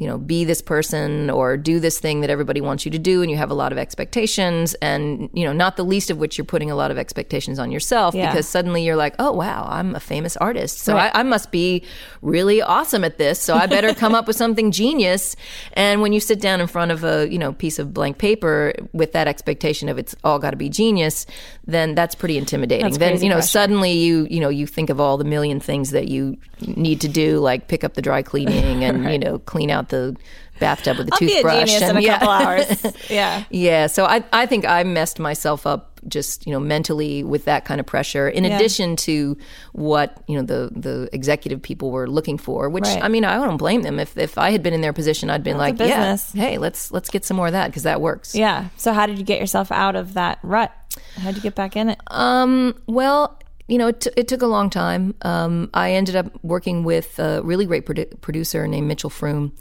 [0.00, 3.20] you know be this person or do this thing that everybody wants you to do
[3.22, 6.36] and you have a lot of expectations and you know not the least of which
[6.38, 8.30] you're putting a lot of expectations on yourself Yeah.
[8.30, 10.78] because suddenly you're like oh wow i'm a famous artist.
[10.78, 11.84] So I, I must be
[12.22, 15.36] really awesome at this so i better come up with something genius.
[15.74, 18.72] And when you sit down in front of a you know piece of blank paper
[18.92, 21.26] with that expectation of it's all got to be genius
[21.70, 23.48] then that's pretty intimidating That's then you know pressure.
[23.48, 27.08] suddenly you you know you think of all the million things that you need to
[27.08, 30.16] do like pick up the dry cleaning and you know clean out the
[30.58, 32.18] bathtub with the I'll be a toothbrush genius and in a yeah.
[32.18, 32.86] couple hours.
[33.10, 33.44] Yeah.
[33.50, 37.64] Yeah, so I I think I messed myself up just you know mentally with that
[37.64, 38.28] kind of pressure.
[38.28, 38.56] In Yeah.
[38.56, 39.36] addition to
[39.72, 43.02] what you know the the executive people were looking for, which Right.
[43.02, 43.98] I mean I don't blame them.
[43.98, 46.90] If if I had been in their position, I'd been like, a yeah, hey, let's
[46.92, 48.34] let's get some more of that because that works.
[48.34, 48.68] Yeah.
[48.76, 50.72] So how did you get yourself out of that rut?
[51.16, 51.98] How did you get back in it?
[52.08, 53.38] Um, well,
[53.68, 55.14] you know, it, t- it took a long time.
[55.22, 59.52] Um, I ended up working with a really great produ- producer named Mitchell Froom,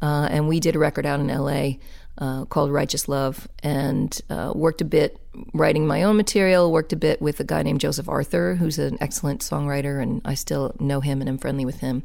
[0.00, 1.80] uh, and we did a record out in L.A.
[2.18, 5.18] Uh, called Righteous Love, and uh, worked a bit
[5.52, 6.72] writing my own material.
[6.72, 10.32] Worked a bit with a guy named Joseph Arthur, who's an excellent songwriter, and I
[10.32, 12.02] still know him and I'm friendly with him.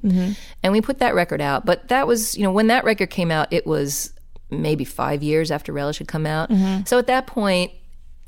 [0.63, 1.65] And we put that record out.
[1.65, 4.11] But that was, you know, when that record came out, it was
[4.49, 6.51] maybe five years after Relish had come out.
[6.85, 7.71] So at that point,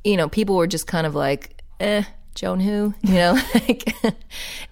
[0.05, 2.03] you know, people were just kind of like, eh,
[2.34, 2.93] Joan who?
[3.01, 3.93] You know, like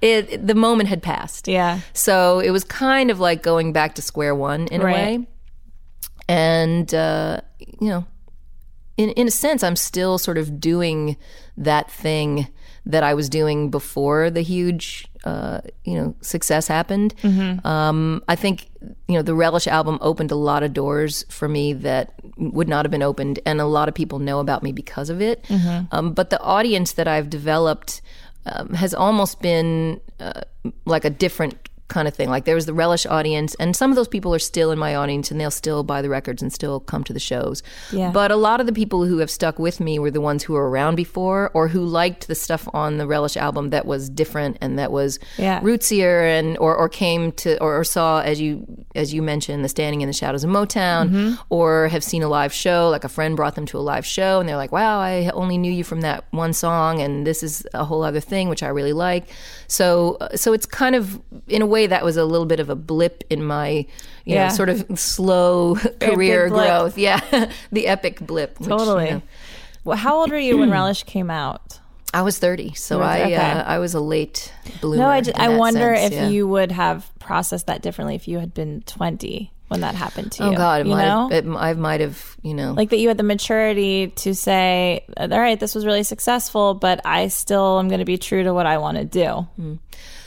[0.01, 1.47] it, the moment had passed.
[1.47, 1.81] Yeah.
[1.93, 4.91] So it was kind of like going back to square one in Right.
[4.93, 5.27] a way.
[6.31, 8.05] And, uh, you know,
[8.97, 11.17] in, in a sense, I'm still sort of doing
[11.57, 12.47] that thing
[12.85, 17.13] that I was doing before the huge, uh, you know, success happened.
[17.65, 18.69] Um, I think,
[19.07, 22.85] you know, the Relish album opened a lot of doors for me that would not
[22.85, 25.45] have been opened, and a lot of people know about me because of it.
[25.91, 28.01] Um, but the audience that I've developed
[28.45, 30.41] um, has almost been uh,
[30.85, 32.29] like a different kind of thing.
[32.29, 34.95] Like there was the Relish audience, and some of those people are still in my
[34.95, 37.61] audience, and they'll still buy the records and still come to the shows.
[37.91, 38.11] Yeah.
[38.11, 40.53] But a lot of the people who have stuck with me were the ones who
[40.53, 44.57] were around before, or who liked the stuff on the Relish album that was different
[44.61, 45.59] and that was Yeah.
[45.61, 48.65] rootsier, and or, or came to or, or saw as you
[48.95, 51.33] as you mentioned the Standing in the Shadows of Motown, Mm-hmm.
[51.49, 52.89] or have seen a live show.
[52.89, 55.57] Like a friend brought them to a live show, and they're like, "Wow, I only
[55.57, 58.69] knew you from that one song, and this is a whole other thing which I
[58.69, 59.25] really like."
[59.67, 62.69] So uh, so it's kind of in a way that was a little bit of
[62.69, 63.85] a blip in my you
[64.35, 64.47] Yeah.
[64.47, 66.97] know sort of slow career growth.
[66.97, 67.19] Yeah,
[67.71, 68.59] the epic blip.
[68.59, 69.09] which, you Totally.
[69.11, 69.21] know,
[69.83, 71.79] Well, how old were you when Relish came out?
[72.13, 73.35] I was thirty, so were- I okay.
[73.35, 74.51] uh, I was a late
[74.81, 75.03] bloomer.
[75.03, 76.27] No, I, just, I wonder sense, if yeah.
[76.29, 80.43] you would have processed that differently if you had been 20 when that happened to
[80.43, 80.49] you.
[80.49, 81.29] Oh God, it you might know?
[81.29, 85.05] have, it, I might have, you know, like that you had the maturity to say,
[85.17, 88.53] all right, this was really successful, but I still am going to be true to
[88.53, 89.75] what I want to do Hmm.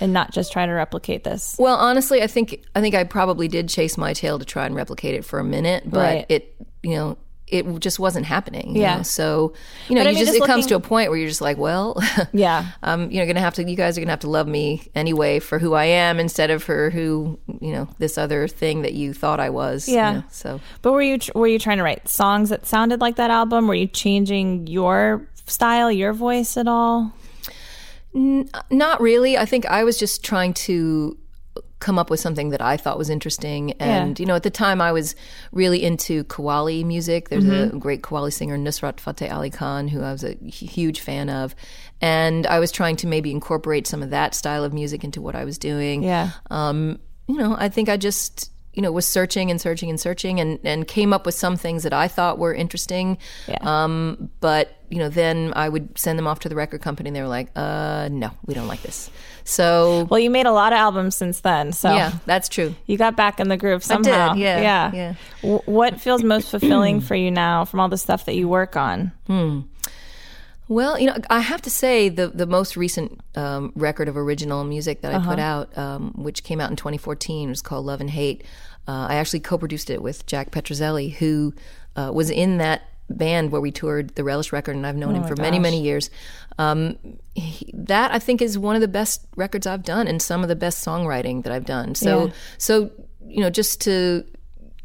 [0.01, 1.57] and not just try to replicate this.
[1.59, 4.75] Well, honestly, I think I think I probably did chase my tail to try and
[4.75, 6.27] replicate it for a minute, but Right.
[6.31, 8.75] it, you know, it just wasn't happening.
[8.75, 8.97] you Yeah.
[8.97, 9.03] know?
[9.03, 9.53] So,
[9.89, 11.29] you know, But I you mean, just, just it comes to a point where you're
[11.29, 12.67] just like, well, Yeah.
[12.83, 13.65] um, you know, gonna have to.
[13.69, 16.63] You guys are gonna have to love me anyway for who I am instead of
[16.63, 19.89] for who you know this other thing that you thought I was.
[19.89, 20.13] you Yeah.
[20.13, 20.61] know, so.
[20.83, 23.69] But were you were you trying to write songs that sounded like that album?
[23.69, 27.13] Were you changing your style, your voice at all?
[28.15, 29.37] Not really.
[29.37, 31.19] I think I was just trying to
[31.85, 33.73] come up with something that I thought was interesting.
[33.73, 35.15] And, you know, at the time I was
[35.53, 37.29] really into Qawwali music.
[37.29, 37.77] There's Mm-hmm.
[37.77, 41.55] a great Qawwali singer, Nusrat Fateh Ali Khan, who I was a huge fan of.
[42.01, 45.35] And I was trying to maybe incorporate some of that style of music into what
[45.35, 46.03] I was doing.
[46.03, 46.31] Yeah.
[46.51, 50.41] Um, you know, I think I just you know, was searching and searching and searching
[50.41, 53.19] and, and came up with some things that I thought were interesting.
[53.49, 53.59] Yeah.
[53.63, 57.17] Um, but, you know, then I would send them off to the record company and
[57.17, 59.11] they were like, uh, no, we don't like this.
[59.45, 62.75] So, Well, you made a lot of albums since then, so yeah, that's true.
[62.87, 64.35] you got back in the groove I did, somehow.
[64.35, 64.91] yeah, yeah.
[64.95, 65.15] yeah.
[65.43, 68.75] W- what feels most fulfilling for you now from all the stuff that you work
[68.77, 69.13] on?
[70.69, 74.65] Well, you know, I have to say the the most recent um, record of original
[74.65, 78.11] music that I put out, um, which came out in 2014, was called Love and
[78.11, 78.45] Hate.
[78.89, 81.55] Uh, I actually co-produced it with Jack Petruzzelli, who
[81.97, 85.25] uh, was in that band where we toured the Relish record, and I've known him
[85.25, 86.09] for many, many years.
[86.59, 86.97] Um,
[87.35, 90.49] he, that I think is one of the best records I've done, and some of
[90.49, 91.95] the best songwriting that I've done.
[91.95, 92.33] So, Yeah.
[92.59, 92.91] so
[93.27, 94.25] you know, just to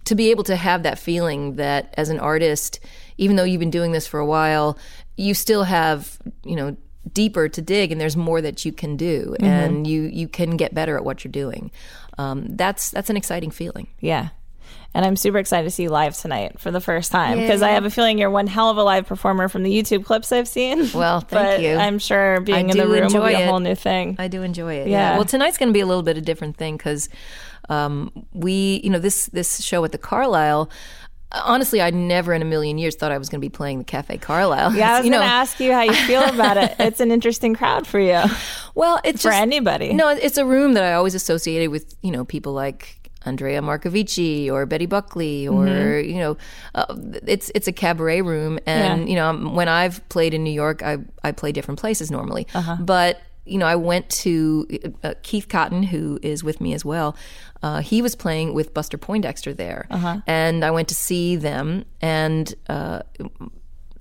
[0.05, 2.79] to be able to have that feeling that as an artist,
[3.17, 4.77] even though you've been doing this for a while,
[5.19, 6.77] you still have, you know,
[7.11, 10.73] deeper to dig and there's more that you can do and you you can get
[10.73, 11.71] better at what you're doing.
[12.17, 13.87] Um, that's that's an exciting feeling.
[13.99, 14.29] Yeah.
[14.93, 17.69] And I'm super excited to see you live tonight for the first time because I
[17.71, 20.47] have a feeling you're one hell of a live performer from the YouTube clips I've
[20.47, 20.89] seen.
[20.93, 21.75] Well, thank but you.
[21.75, 23.47] I'm sure being in the room will be a it.
[23.47, 24.15] whole new thing.
[24.17, 24.87] I do enjoy it.
[24.87, 25.11] Yeah.
[25.11, 25.15] Yeah.
[25.17, 27.07] Well, tonight's going to be a little bit of a different thing because
[27.69, 30.69] um, we, you know, this this show at the Carlyle.
[31.31, 33.83] Honestly, I never in a million years thought I was going to be playing the
[33.83, 34.73] Cafe Carlyle.
[34.75, 36.75] yeah, I was you going to ask you how you feel about it.
[36.79, 38.21] It's an interesting crowd for you.
[38.73, 39.93] Well, it's For just, anybody.
[39.93, 44.49] No, it's a room that I always associated with, you know, people like Andrea Marcovicci
[44.49, 46.09] or Betty Buckley, or Mm-hmm.
[46.09, 46.37] you know,
[46.73, 46.95] uh,
[47.27, 49.07] it's it's a cabaret room, and Yeah.
[49.09, 52.77] you know, when I've played in New York, I I play different places normally, Uh-huh.
[52.79, 54.67] but you know, I went to
[55.03, 57.15] uh, Keith Cotton, who is with me as well.
[57.61, 60.21] Uh, he was playing with Buster Poindexter there, Uh-huh.
[60.25, 63.01] and I went to see them, and uh,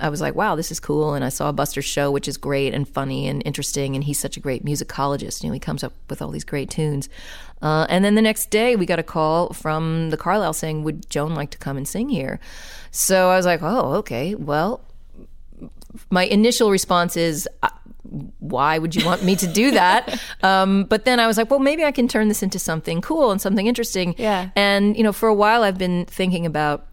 [0.00, 1.14] I was like, wow, this is cool.
[1.14, 3.96] And I saw Buster's show, which is great and funny and interesting.
[3.96, 5.42] And he's such a great musicologist.
[5.42, 7.08] You know, he comes up with all these great tunes.
[7.60, 11.10] Uh, and then the next day, we got a call from the Carlyle saying, would
[11.10, 12.38] Joan like to come and sing here?
[12.92, 14.36] So I was like, oh, okay.
[14.36, 14.82] Well,
[16.10, 17.68] my initial response is, uh,
[18.38, 20.20] why would you want me to do that?
[20.42, 23.30] um, but then I was like, well, maybe I can turn this into something cool
[23.30, 24.14] and something interesting.
[24.18, 24.50] Yeah.
[24.56, 26.86] And, you know, for a while I've been thinking about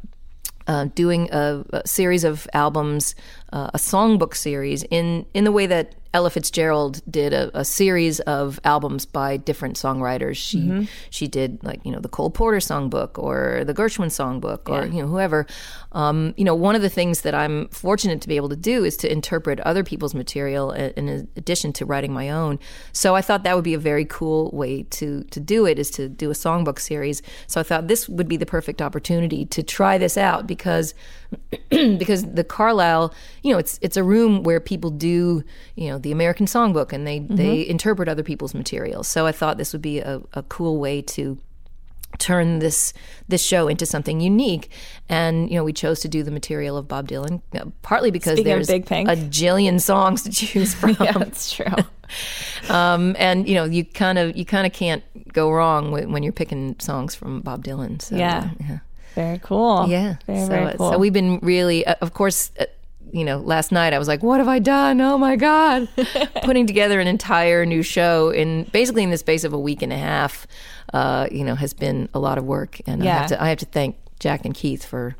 [0.68, 3.16] uh, doing a, a series of albums,
[3.56, 8.22] uh, a songbook series, in in the way that Ella Fitzgerald did a, a series
[8.22, 10.38] of albums by different songwriters.
[10.38, 14.86] She she did like you know the Cole Porter songbook or the Gershwin songbook or
[14.86, 15.45] you know whoever.
[15.91, 18.86] Um, you know, one of the things that I'm fortunate to be able to do
[18.86, 22.60] is to interpret other people's material in addition to writing my own.
[22.93, 25.89] So I thought that would be a very cool way to to do it is
[25.91, 27.22] to do a songbook series.
[27.47, 30.93] So I thought this would be the perfect opportunity to try this out because
[31.70, 33.14] because the Carlyle,
[33.44, 35.44] you know, it's it's a room where people do,
[35.76, 39.04] you know, the American Songbook and they they interpret other people's material.
[39.04, 41.38] So I thought this would be a, a cool way to
[42.18, 42.94] turn this
[43.28, 44.70] this show into something unique
[45.10, 48.38] and you know we chose to do the material of Bob Dylan uh, partly because
[48.38, 48.70] Speaking there's
[49.10, 51.66] a jillion songs to choose from yeah, that's true.
[52.70, 55.04] um, and you know you kind of you kind of can't
[55.34, 58.50] go wrong when, when you're picking songs from Bob Dylan so Yeah.
[58.60, 58.80] yeah.
[59.16, 59.88] Very cool.
[59.88, 60.18] Yeah.
[60.28, 60.91] Very, so, very cool.
[60.91, 62.66] so we've been really, uh, of course, uh,
[63.11, 64.99] you know, last night I was like, what have I done?
[65.01, 65.88] Oh my God.
[66.43, 69.93] Putting together an entire new show in basically in the space of a week and
[69.93, 70.45] a half,
[70.93, 72.82] uh, you know, has been a lot of work.
[72.86, 73.18] And I, Yeah.
[73.20, 75.16] have to, I have to thank Jack and Keith for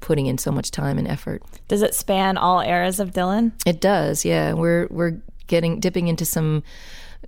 [0.00, 1.42] putting in so much time and effort.
[1.66, 3.52] Does it span all eras of Dylan?
[3.66, 4.52] It does, yeah.
[4.52, 5.16] We're we're
[5.46, 6.62] getting dipping into some,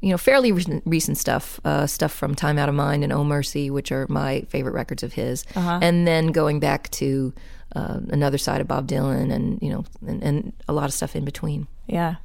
[0.01, 3.25] you know, fairly recent, recent stuff, uh, stuff from Time Out of Mind and Oh
[3.25, 7.33] Mercy, which are my favorite records of his, and then going back to
[7.75, 11.15] uh, another side of Bob Dylan, and you know, and, and a lot of stuff
[11.17, 11.67] in between.
[11.87, 12.17] Yeah.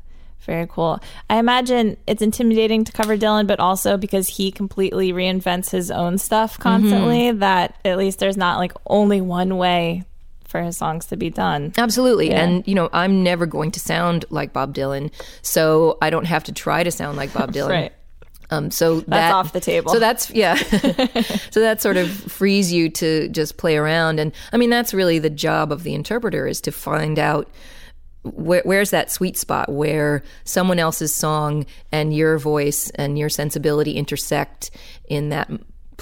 [0.46, 1.00] Very cool.
[1.30, 6.18] I imagine it's intimidating to cover Dylan, but also because he completely reinvents his own
[6.18, 7.40] stuff constantly, Mm-hmm.
[7.40, 10.04] that at least there's not like only one way
[10.52, 11.74] for his songs to be done.
[11.78, 12.32] Absolutely.
[12.32, 16.44] And, you know, I'm never going to sound like Bob Dylan, so I don't have
[16.44, 17.70] to try to sound like Bob Dylan.
[17.70, 17.94] Right.
[18.52, 19.94] Um, so that's off the table.
[19.94, 20.56] So that's yeah.
[21.52, 25.20] so that sort of frees you to just play around, and I mean that's really
[25.20, 27.50] the job of the interpreter is to find out
[28.24, 33.94] where, where's that sweet spot where someone else's song and your voice and your sensibility
[33.94, 34.70] intersect
[35.08, 35.50] in that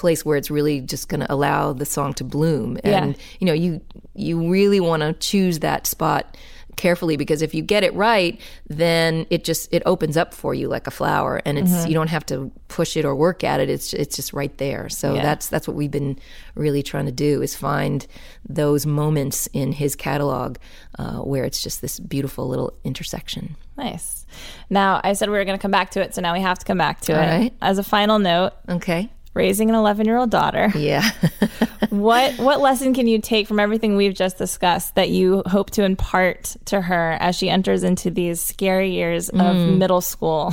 [0.00, 3.22] place where it's really just going to allow the song to bloom and Yeah.
[3.40, 3.80] you know you
[4.14, 6.36] you really want to choose that spot
[6.76, 10.66] carefully because if you get it right then it just it opens up for you
[10.76, 13.68] like a flower and it's you don't have to push it or work at it
[13.68, 15.22] it's it's just right there so Yeah.
[15.22, 16.16] that's that's what we've been
[16.54, 18.06] really trying to do is find
[18.48, 20.56] those moments in his catalog
[20.98, 24.26] uh, where it's just this beautiful little intersection Nice.
[24.68, 26.58] Now, I said we were going to come back to it, so now we have
[26.58, 27.26] to come back to All it.
[27.26, 27.52] right.
[27.62, 29.08] As a final note, okay
[29.40, 30.70] raising an 11 year old daughter.
[30.76, 31.08] Yeah.
[31.88, 35.82] what what lesson can you take from everything we've just discussed that you hope to
[35.82, 39.78] impart to her as she enters into these scary years of Mm.
[39.78, 40.52] middle school?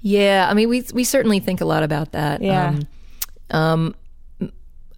[0.00, 2.42] Yeah, I mean, we we certainly think a lot about that.
[2.42, 2.74] Yeah.
[3.50, 3.94] Um,
[4.40, 4.50] um,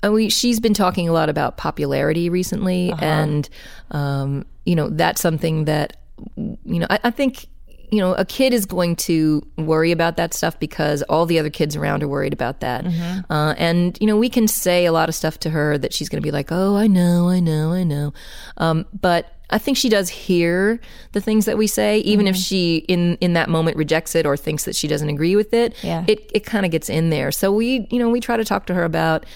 [0.03, 3.49] and we she's been talking a lot about popularity recently, and
[3.91, 5.97] um, you know that's something that
[6.37, 7.47] you know I, I think
[7.95, 11.51] you know a kid is going to worry about that stuff because all the other
[11.51, 12.85] kids around are worried about that,
[13.31, 16.09] uh, and you know we can say a lot of stuff to her that she's
[16.09, 18.13] going to be like, oh, I know, I know, I know,
[18.57, 19.31] um, but.
[19.51, 20.81] I think she does hear
[21.13, 24.39] the things that we say, even if she in in that moment rejects it or
[24.39, 25.75] thinks that she doesn't agree with it.
[25.85, 26.03] Yeah.
[26.09, 27.31] It it kind of gets in there.
[27.31, 29.27] So we you know we try to talk to her about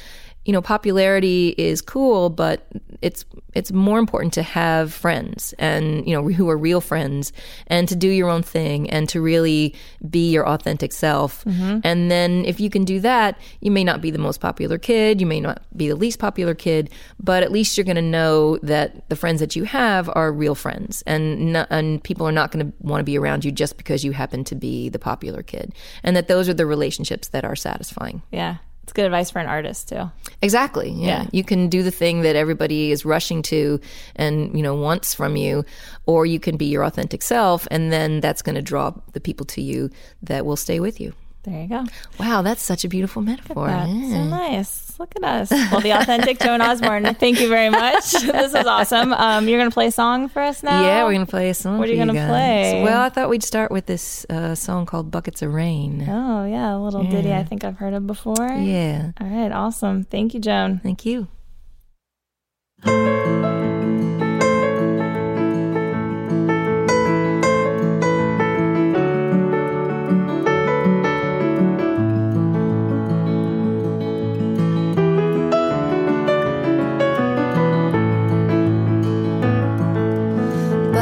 [0.48, 2.66] you know popularity is cool, but
[3.02, 7.34] it's it's more important to have friends and you know who are real friends
[7.66, 9.74] and to do your own thing and to really
[10.08, 11.44] be your authentic self.
[11.44, 11.80] Mm-hmm.
[11.84, 15.20] And then if you can do that, you may not be the most popular kid,
[15.20, 16.88] you may not be the least popular kid,
[17.20, 20.54] but at least you're going to know that the friends that you have are real
[20.54, 23.76] friends and no, and people are not going to want to be around you just
[23.76, 25.74] because you happen to be the popular kid.
[26.02, 28.22] And that those are the relationships that are satisfying.
[28.32, 28.56] Yeah.
[28.88, 30.10] It's good advice for an artist too.
[30.40, 30.88] Exactly.
[30.88, 31.06] Yeah.
[31.06, 31.26] Yeah.
[31.30, 33.78] You can do the thing that everybody is rushing to
[34.16, 35.66] and, you know, wants from you,
[36.06, 39.44] or you can be your authentic self, and then that's going to draw the people
[39.44, 39.90] to you
[40.22, 41.12] that will stay with you.
[41.48, 41.84] There you go.
[42.20, 43.66] Wow, that's such a beautiful metaphor.
[43.68, 44.10] That's Yeah.
[44.10, 44.98] so nice.
[44.98, 45.50] Look at us.
[45.70, 47.14] Well, the authentic Joan Osborne.
[47.14, 48.12] Thank you very much.
[48.38, 49.12] This is awesome.
[49.12, 50.82] Um, you're going to play a song for us now?
[50.82, 51.78] Yeah, we're going to play a song.
[51.78, 52.82] What are you gonna play?
[52.82, 56.04] Well, I thought we'd start with this uh, song called Buckets of Rain.
[56.08, 56.74] Oh, yeah.
[56.74, 58.48] A little ditty I think I've heard of before.
[58.48, 59.12] Yeah.
[59.20, 59.52] All right.
[59.52, 60.04] Awesome.
[60.04, 60.80] Thank you, Joan.
[60.82, 61.28] Thank you.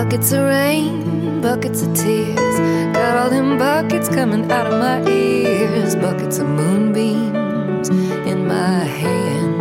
[0.07, 2.59] Buckets of rain, buckets of tears.
[2.95, 5.97] Got all them buckets coming out of my ears.
[5.97, 9.57] Buckets of moonbeams in my hand.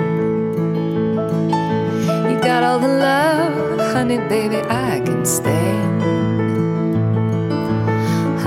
[2.29, 6.03] You got all the love, honey, baby, I can stand.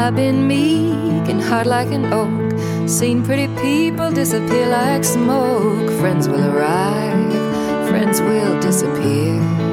[0.00, 2.88] I've been meek and hard like an oak.
[2.88, 5.90] Seen pretty people disappear like smoke.
[5.98, 9.67] Friends will arrive, friends will disappear.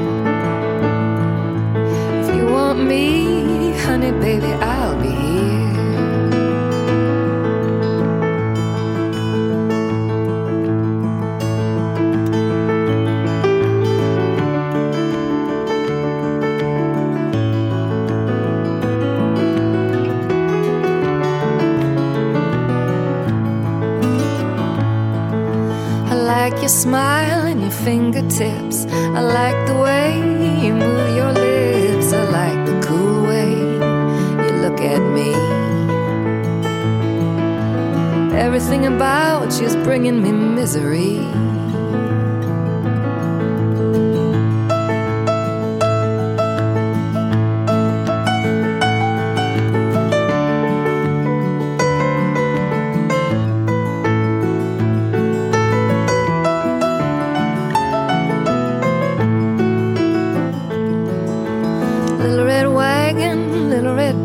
[2.76, 5.46] Want me, honey, baby, I'll be here.
[26.08, 28.86] I like your smile and your fingertips.
[28.86, 30.18] I like the way
[30.66, 31.05] you move
[38.56, 41.20] Everything about you's bringing me misery.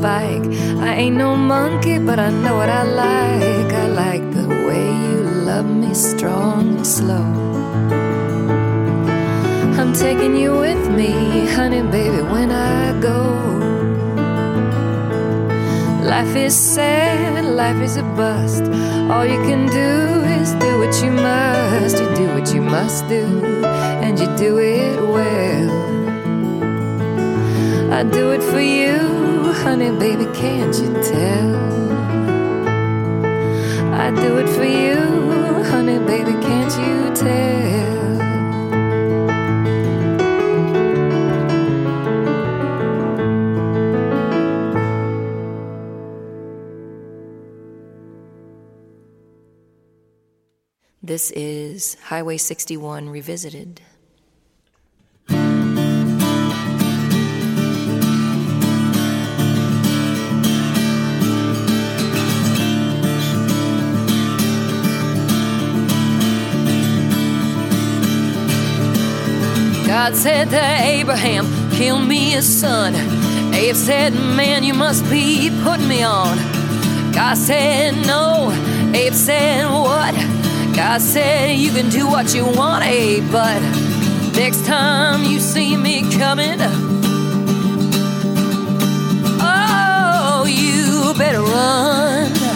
[0.00, 0.46] Bike.
[0.88, 3.72] I ain't no monkey, but I know what I like.
[3.72, 5.20] I like the way you
[5.50, 7.26] love me strong and slow.
[9.80, 11.12] I'm taking you with me,
[11.56, 13.20] honey, baby, when I go.
[16.02, 18.64] Life is sad, life is a bust.
[19.10, 19.90] All you can do
[20.40, 21.98] is do what you must.
[21.98, 23.24] You do what you must do,
[24.04, 25.70] and you do it well.
[27.92, 28.98] I do it for you,
[29.52, 31.56] honey, baby, can't you tell?
[33.94, 37.60] I do it for you, honey, baby, can't you tell?
[51.02, 53.80] This is Highway 61 Revisited.
[69.90, 72.94] God said to Abraham, Kill me a son.
[73.52, 76.38] Abe said, Man, you must be putting me on.
[77.12, 78.52] God said, No.
[78.94, 80.14] Abe said, What?
[80.76, 83.18] God said, You can do what you want, eh?
[83.32, 83.60] But
[84.36, 86.60] next time you see me coming,
[89.42, 92.49] oh, you better run.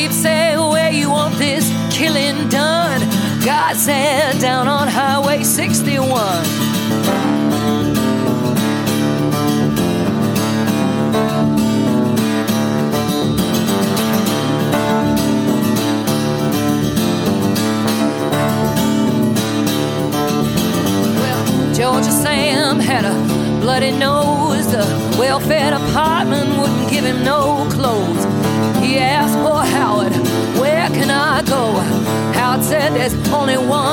[0.00, 3.02] Abe said, Where you want this killing done?
[3.44, 6.08] God said, Down on Highway 61.
[21.20, 23.12] Well, Georgia Sam had a
[23.60, 24.66] bloody nose.
[24.72, 24.86] The
[25.18, 28.29] welfare department wouldn't give him no clothes.
[33.32, 33.89] Only one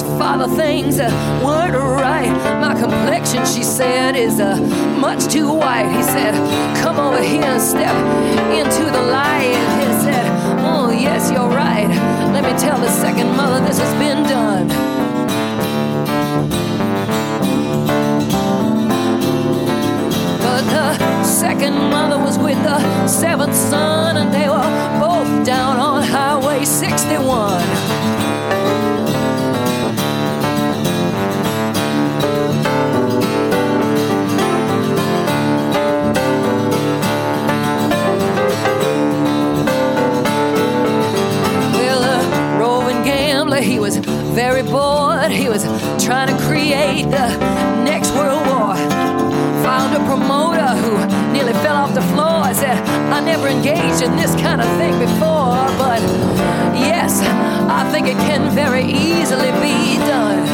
[0.00, 1.12] father things that
[1.44, 2.32] weren't right.
[2.60, 4.56] My complexion, she said, is uh,
[4.98, 5.90] much too white.
[5.94, 6.32] He said,
[6.82, 7.94] Come over here and step
[8.50, 9.52] into the light.
[9.80, 10.24] He said,
[10.60, 11.88] Oh, yes, you're right.
[12.32, 14.68] Let me tell the second mother this has been done.
[20.46, 26.02] But the second mother was with the seventh son, and they were both down on
[26.02, 28.01] Highway 61.
[44.32, 45.30] Very bored.
[45.30, 45.62] He was
[46.02, 47.28] trying to create the
[47.84, 48.74] next world war.
[49.62, 52.40] Found a promoter who nearly fell off the floor.
[52.50, 52.78] I Said,
[53.12, 56.00] I never engaged in this kind of thing before, but
[56.74, 57.20] yes,
[57.68, 60.44] I think it can very easily be done.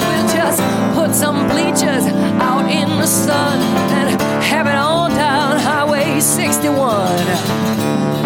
[0.00, 0.60] We'll just
[0.94, 2.06] put some bleachers
[2.40, 3.60] out in the sun
[3.92, 5.25] and have it on down
[6.20, 8.25] 1961.